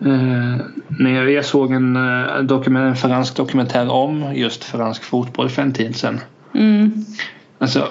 [0.00, 0.56] eh,
[0.88, 5.62] när jag, jag såg en, eh, dokument, en fransk dokumentär om just fransk fotboll för
[5.62, 6.20] en tid sedan.
[6.54, 7.04] Mm.
[7.58, 7.88] Alltså,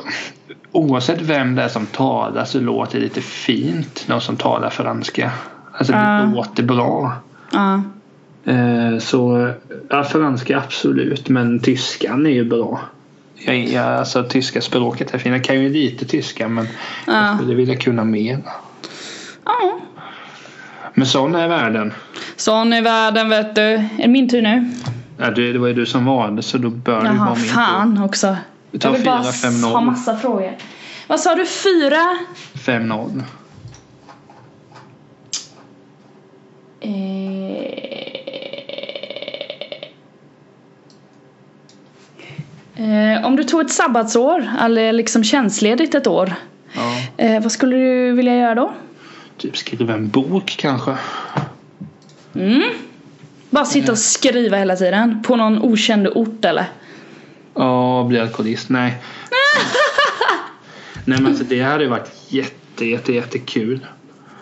[0.72, 4.06] oavsett vem det är som talar så låter det lite fint.
[4.08, 5.32] Någon som talar franska.
[5.74, 6.32] Alltså det Ja.
[6.36, 7.14] låter bra.
[7.52, 7.82] Ja.
[8.46, 9.52] Eh, så
[9.90, 12.80] ja, franska absolut men tyskan är ju bra.
[13.46, 15.36] Jag, jag, alltså tyska språket är fint.
[15.36, 16.68] Jag kan ju lite tyska men
[17.08, 17.36] jag Ja.
[17.38, 18.40] skulle vilja kunna mer.
[19.46, 19.80] ja.
[20.94, 21.94] Men sån är världen.
[22.36, 23.62] Sån är världen vet du.
[23.62, 24.72] Är det min tur nu?
[25.18, 27.44] Ja, det, det var ju du som valde så då bör det Jaha, vara min
[27.44, 27.50] tur.
[27.54, 28.38] fan också.
[28.72, 29.72] Vi tar jag vill bara 4-5-0.
[29.72, 30.58] ha massa frågor.
[31.08, 31.46] Vad sa du?
[31.46, 32.18] Fyra?
[32.54, 33.24] 5-0.
[36.80, 37.91] Eh,
[42.82, 46.34] eh, om du tog ett sabbatsår, eller liksom tjänstledigt ett år.
[46.74, 46.98] Ja.
[47.18, 48.74] Eh, vad skulle du vilja göra då?
[49.38, 50.98] Typ skriva en bok kanske.
[52.36, 52.64] Mm.
[53.50, 55.24] Bara sitta och skriva hela tiden?
[55.24, 56.66] På någon okänd ort eller?
[57.54, 58.70] Ja, bli alkoholist.
[58.70, 58.98] Nej.
[61.06, 63.86] Nej men alltså det hade ju varit jätte, jätte, jättekul.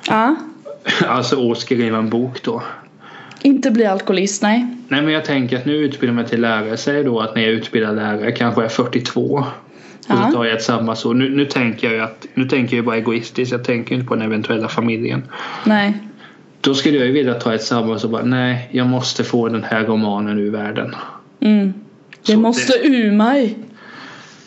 [0.08, 0.36] Ja.
[1.08, 2.64] Alltså att skriva en bok då.
[3.42, 4.79] Inte bli alkoholist, nej.
[4.92, 6.78] Nej men jag tänker att nu utbildar jag mig till lärare.
[6.78, 9.22] Säg då att när jag utbildar lärare kanske jag är 42.
[10.10, 11.14] Och så tar jag ett sabbatsår.
[11.14, 13.52] Nu, nu tänker jag att nu tänker jag bara egoistiskt.
[13.52, 15.24] Jag tänker inte på den eventuella familjen.
[15.64, 15.94] Nej.
[16.62, 19.64] Då skulle jag ju vilja ta ett sabbatsår och bara nej, jag måste få den
[19.64, 20.96] här romanen ur världen.
[21.40, 21.74] Mm.
[22.26, 23.58] Det Så måste ur mig.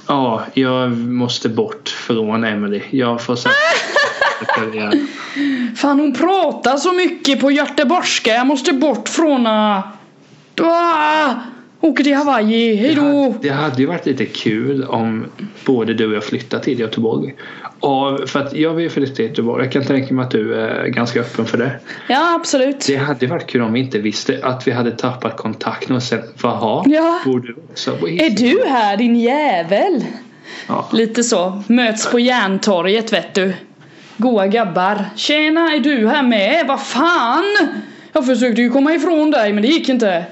[0.06, 2.82] Ja, jag måste bort från Emily.
[2.90, 3.54] Jag får sätta
[4.56, 4.92] karriär.
[5.76, 8.30] Fan hon pratar så mycket på göteborgska.
[8.30, 9.82] Jag måste bort från henne.
[10.60, 11.34] Ah!
[11.80, 12.70] Åker till Hawaii.
[12.76, 13.02] Det Hejdå.
[13.02, 15.26] hade, det hade ju varit lite kul om
[15.64, 17.34] både du och jag flyttade till Göteborg.
[17.80, 19.64] Och för att jag vill flytta till Göteborg.
[19.64, 21.80] Jag kan tänka mig att du är ganska öppen för det.
[22.08, 22.84] Ja absolut.
[22.86, 26.22] Det hade varit kul om vi inte visste att vi hade tappat kontakten och sen,
[26.42, 27.20] jaha, Ja.
[27.24, 30.04] bor du också på Är du här din jävel?
[30.68, 30.88] Ja.
[30.92, 31.62] Lite så.
[31.66, 33.52] Möts på Järntorget vet du.
[34.16, 35.04] Goa gabbar.
[35.16, 36.64] Tjena, är du här med?
[36.68, 37.44] Vad fan?
[38.12, 40.24] Jag försökte ju komma ifrån dig men det gick inte.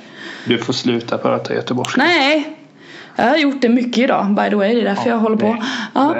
[0.44, 2.02] Du får sluta prata göteborgska.
[2.02, 2.56] Nej.
[3.16, 4.74] Jag har gjort det mycket idag by the way.
[4.74, 5.46] Det är därför jag håller på.
[5.46, 5.62] nej.
[5.94, 6.14] Ja.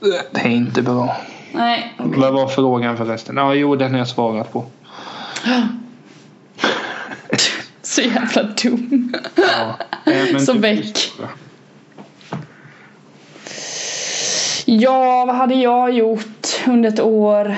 [0.00, 0.20] Nej.
[0.32, 1.16] Det är inte bra.
[1.52, 1.94] Nej.
[1.98, 3.36] Vad var frågan förresten?
[3.36, 4.64] Ja, jo, den har jag svarat på.
[7.82, 9.14] Så jävla dum.
[9.34, 9.76] Ja.
[10.38, 11.12] Så väck.
[14.64, 17.56] Ja, vad hade jag gjort under ett år?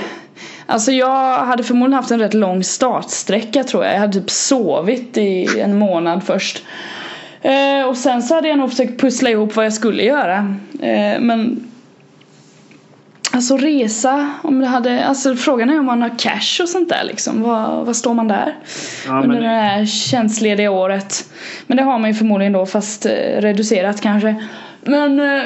[0.66, 3.94] Alltså jag hade förmodligen haft en rätt lång startsträcka tror jag.
[3.94, 6.64] Jag hade typ sovit i en månad först.
[7.42, 10.56] Eh, och sen så hade jag nog försökt pussla ihop vad jag skulle göra.
[10.80, 11.68] Eh, men
[13.34, 17.04] Alltså resa, om det hade, alltså frågan är om man har cash och sånt där
[17.04, 17.42] liksom.
[17.42, 18.56] Vad, vad står man där?
[19.06, 21.24] Ja, Under men- det här tjänstlediga året.
[21.66, 24.34] Men det har man ju förmodligen då fast eh, reducerat kanske.
[24.82, 25.42] Men eh,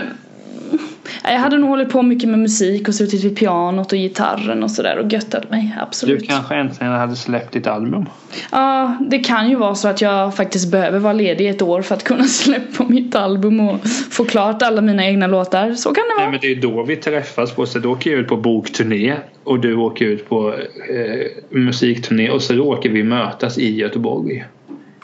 [1.25, 4.71] jag hade nog hållit på mycket med musik och suttit vid pianot och gitarren och
[4.71, 6.29] sådär och göttat mig, Du absolut.
[6.29, 8.07] kanske äntligen hade släppt ditt album?
[8.53, 11.95] Ja, det kan ju vara så att jag faktiskt behöver vara ledig ett år för
[11.95, 13.81] att kunna släppa mitt album och
[14.11, 15.75] få klart alla mina egna låtar.
[15.75, 16.31] Så kan det Nej vara.
[16.31, 19.61] men det är då vi träffas på så då åker jag ut på bokturné och
[19.61, 24.45] du åker ut på eh, musikturné och så råkar vi mötas i Göteborg.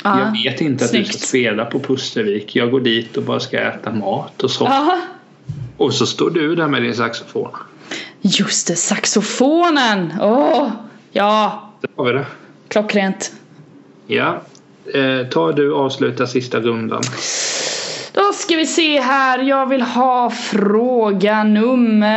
[0.04, 1.14] Ja, jag vet inte att du snyggt.
[1.14, 2.56] ska spela på Pustervik.
[2.56, 4.64] Jag går dit och bara ska äta mat och så.
[4.64, 4.98] Ja,
[5.82, 7.50] Och så står du där med din saxofon.
[8.20, 10.12] just det, saxofonen!
[10.20, 10.70] Åh,
[11.12, 12.26] ja, Där har vi det.
[12.68, 13.32] klockrent.
[14.06, 14.42] Ja.
[14.94, 17.02] Eh, ta du avsluta sista rundan.
[18.12, 22.12] Då ska vi se här, jag vill ha fråga nummer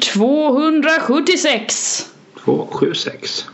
[0.00, 2.06] 276.
[2.44, 3.46] 276.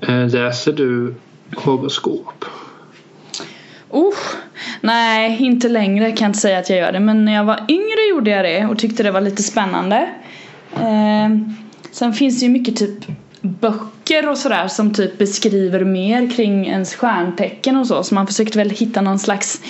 [0.00, 1.14] Eh, läser du
[1.56, 2.44] horoskop?
[4.84, 7.00] Nej, inte längre kan jag inte säga att jag gör det.
[7.00, 10.08] Men när jag var yngre gjorde jag det och tyckte det var lite spännande.
[10.74, 11.28] Eh,
[11.90, 12.98] sen finns det ju mycket typ
[13.40, 18.02] böcker och sådär som typ beskriver mer kring ens stjärntecken och så.
[18.02, 19.62] Så man försökte väl hitta någon slags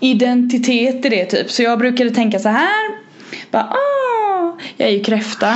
[0.00, 1.50] identitet i det typ.
[1.50, 2.98] Så jag brukade tänka så här.
[3.50, 5.54] Bara, ah, jag är ju kräfta.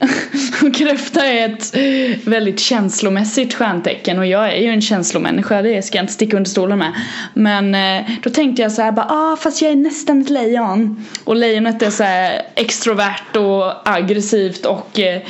[0.62, 5.82] Och kräfta är ett eh, väldigt känslomässigt stjärntecken och jag är ju en känslomänniska, det
[5.82, 6.92] ska jag inte sticka under stolen med.
[7.34, 11.06] Men eh, då tänkte jag så här bara, ah fast jag är nästan ett lejon.
[11.24, 15.22] Och lejonet är så här extrovert och aggressivt och eh,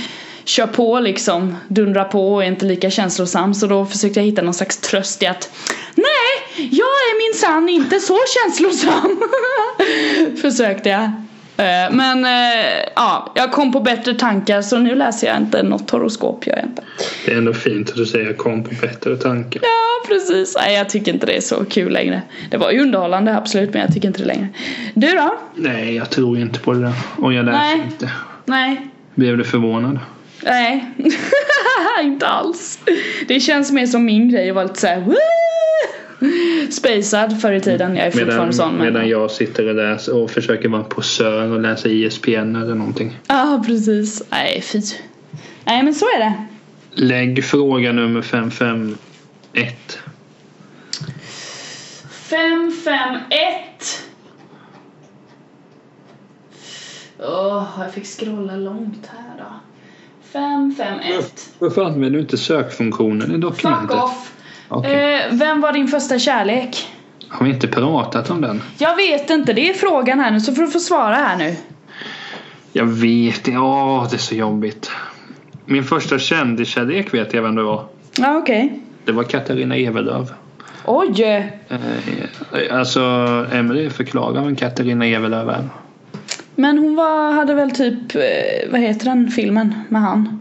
[0.44, 3.54] kör på liksom, dundrar på och är inte lika känslosam.
[3.54, 5.50] Så då försökte jag hitta någon slags tröst i att
[5.94, 9.22] Nej, jag är minsann inte så känslosam.
[10.40, 11.12] Försökte jag.
[11.60, 15.90] Eh, Men eh, ja, jag kom på bättre tankar så nu läser jag inte något
[15.90, 16.82] horoskop jag inte.
[17.26, 19.62] Det är ändå fint att du säger kom på bättre tankar.
[19.62, 20.56] Ja, precis.
[20.60, 22.22] Nej, jag tycker inte det är så kul längre.
[22.50, 24.48] Det var ju underhållande absolut, men jag tycker inte det längre.
[24.94, 25.34] Du då?
[25.54, 26.92] Nej, jag tror inte på det där.
[27.18, 27.82] Och jag läser Nej.
[27.92, 28.10] inte.
[28.44, 28.88] Nej.
[29.14, 29.98] Blev du förvånad?
[30.44, 30.84] Nej.
[32.02, 32.78] inte alls.
[33.28, 35.04] Det känns mer som min grej att vara lite såhär
[36.70, 37.96] Spacad förr i tiden.
[37.96, 38.74] Jag är fortfarande Medan, sån.
[38.74, 38.92] Men...
[38.92, 43.18] medan jag sitter och läser och försöker vara en posör och läsa ISPN eller någonting.
[43.28, 44.22] Ja, precis.
[44.30, 44.80] Nej, fy.
[45.64, 46.46] Nej, men så är det.
[46.94, 49.98] Lägg fråga nummer 551.
[52.30, 54.06] 551
[57.18, 59.44] Åh, jag fick scrolla långt här då.
[60.32, 63.96] 551 Varför använder du inte sökfunktionen i Fuck dokumentet?
[63.96, 64.32] off!
[64.70, 65.14] Okej.
[65.14, 66.88] Eh, vem var din första kärlek?
[67.28, 68.62] Har vi inte pratat om den?
[68.78, 71.56] Jag vet inte, det är frågan här nu så får du få svara här nu.
[72.72, 73.60] Jag vet inte.
[73.60, 74.90] Åh, det är så jobbigt.
[75.64, 77.84] Min första kändiskärlek vet jag vem det var.
[78.16, 78.80] Ja, okej.
[79.04, 80.32] Det var Katarina Evelöv.
[80.84, 81.22] Oj!
[81.68, 83.00] Eh, alltså,
[83.52, 85.68] Emelie förklarar vem Katarina Evelöv är.
[86.54, 90.40] Men hon var, hade väl typ, eh, vad heter den filmen med han?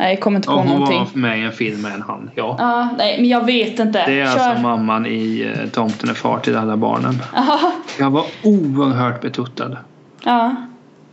[0.00, 0.98] Nej, jag kommer inte på Ja, hon någonting.
[0.98, 2.30] var med i en film med en han.
[2.34, 2.56] Ja.
[2.58, 4.04] Ja, nej, men jag vet inte.
[4.06, 4.38] Det är Kör.
[4.44, 7.18] alltså mamman i eh, Tomten är far till alla barnen.
[7.34, 9.76] Ja, Jag var oerhört betuttad.
[10.24, 10.56] ja.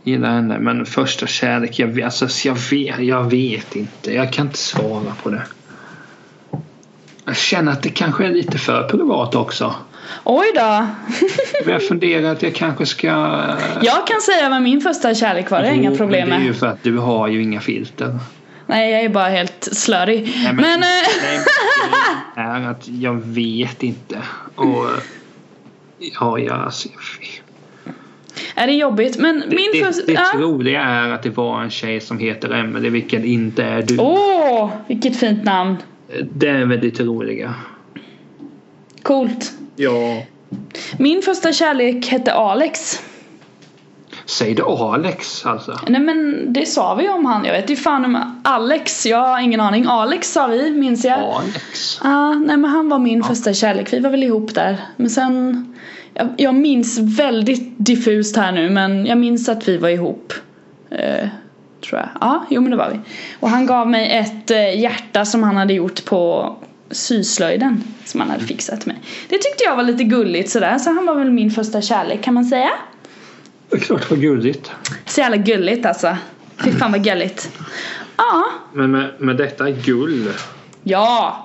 [0.02, 0.58] Gillar henne.
[0.58, 4.14] Men första kärlek, jag vet, alltså, jag, vet, jag vet inte.
[4.14, 5.42] Jag kan inte svara på det.
[7.24, 9.74] Jag känner att det kanske är lite för privat också.
[10.24, 10.86] Oj då.
[11.64, 13.06] Men jag funderar att jag kanske ska...
[13.82, 16.44] Jag kan säga vad min första kärlek var, det är inga Jo, problem men Det
[16.44, 16.56] är ju med.
[16.58, 18.18] för att du har ju inga filter.
[18.68, 20.32] Nej, jag är bara helt slörig.
[20.44, 20.80] Nej, men, men-
[21.20, 21.42] grejen
[22.64, 24.18] är att jag vet inte.
[24.54, 24.86] Och
[25.98, 26.88] ja, jag, alltså,
[28.54, 29.18] är det jobbigt?
[29.18, 30.06] Men min det, första...
[30.06, 30.40] det, det ja.
[30.40, 33.98] roliga är att det var en tjej som heter Emelie, vilket inte är du.
[33.98, 35.76] Åh, vilket fint namn.
[36.32, 37.54] Det är väldigt roliga.
[39.02, 39.52] Coolt.
[39.76, 40.22] Ja.
[40.98, 43.02] Min första kärlek hette Alex.
[44.28, 45.78] Säg det Alex alltså.
[45.86, 47.44] Nej men det sa vi om han.
[47.44, 49.06] Jag vet ju fan om Alex.
[49.06, 49.84] Jag har ingen aning.
[49.88, 51.18] Alex sa vi, minns jag.
[51.18, 52.00] Alex.
[52.02, 53.92] Ah, nej men han var min första kärlek.
[53.92, 54.76] Vi var väl ihop där.
[54.96, 55.74] Men sen...
[56.14, 60.32] Jag, jag minns väldigt diffust här nu men jag minns att vi var ihop.
[60.90, 61.28] Eh,
[61.88, 62.08] tror jag.
[62.20, 63.00] Ja, jo men det var vi.
[63.40, 66.56] Och han gav mig ett eh, hjärta som han hade gjort på
[66.90, 67.84] syslöjden.
[68.04, 68.96] Som han hade fixat mig.
[69.28, 70.78] Det tyckte jag var lite gulligt sådär.
[70.78, 72.70] Så han var väl min första kärlek kan man säga.
[73.70, 74.70] Det är klart vad gulligt.
[75.06, 76.16] Så jävla gulligt alltså.
[76.64, 77.58] Fy fan vad gulligt.
[78.16, 78.44] Ja.
[78.72, 80.28] Men med, med detta gull
[80.82, 81.44] Ja.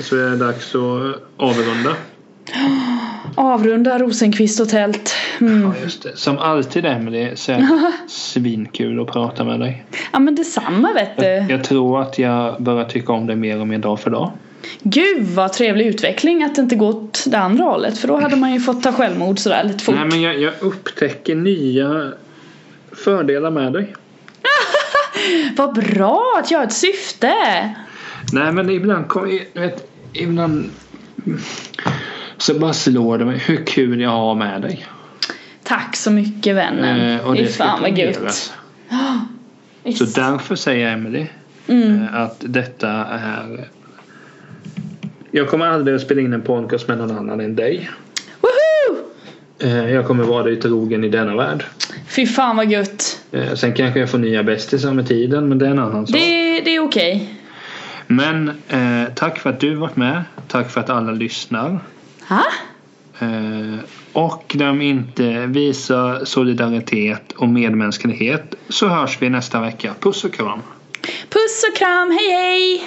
[0.00, 1.90] så är det dags att avrunda.
[3.36, 5.14] Åh, avrunda Rosenqvist och tält.
[5.40, 5.62] Mm.
[5.62, 6.16] Ja, just det.
[6.16, 9.84] Som alltid Emelie så är det svinkul att prata med dig.
[10.12, 11.52] Ja men detsamma vet Jag, du.
[11.52, 14.30] jag tror att jag börjar tycka om dig mer och mer dag för dag.
[14.82, 17.98] Gud vad trevlig utveckling att det inte gått det andra hållet.
[17.98, 19.94] För då hade man ju fått ta självmord sådär lite fort.
[19.94, 22.12] Nej men jag, jag upptäcker nya
[22.92, 23.94] fördelar med dig.
[25.56, 27.32] Vad bra att jag har ett syfte.
[28.32, 30.70] Nej men ibland, kom- vet, ibland
[32.38, 34.86] så bara slår det mig hur kul jag har med dig.
[35.62, 37.00] Tack så mycket vännen.
[37.18, 38.52] Eh, och det ska fan vad gött.
[39.98, 41.26] Så därför säger Emily
[41.66, 42.02] Mm.
[42.02, 43.68] eh, att detta är
[45.36, 47.90] Jag kommer aldrig att spela in en podcast med någon annan än dig.
[48.40, 48.98] Woho!
[49.58, 51.64] Eh, Jag kommer vara dig trogen i denna värld.
[52.08, 53.22] Fy fan vad gött.
[53.32, 56.16] Eh, Sen kanske jag får nya bästisar med tiden men det är en annan sak.
[56.16, 57.34] Det, det är okej.
[58.06, 60.22] Men eh, tack för att du varit med.
[60.48, 61.78] Tack för att alla lyssnar.
[62.28, 62.42] Ha?
[63.20, 63.78] Eh,
[64.12, 69.94] och glöm inte visa solidaritet och medmänsklighet så hörs vi nästa vecka.
[70.00, 70.60] Puss och kram.
[71.28, 72.82] Puss och kram, hej hej!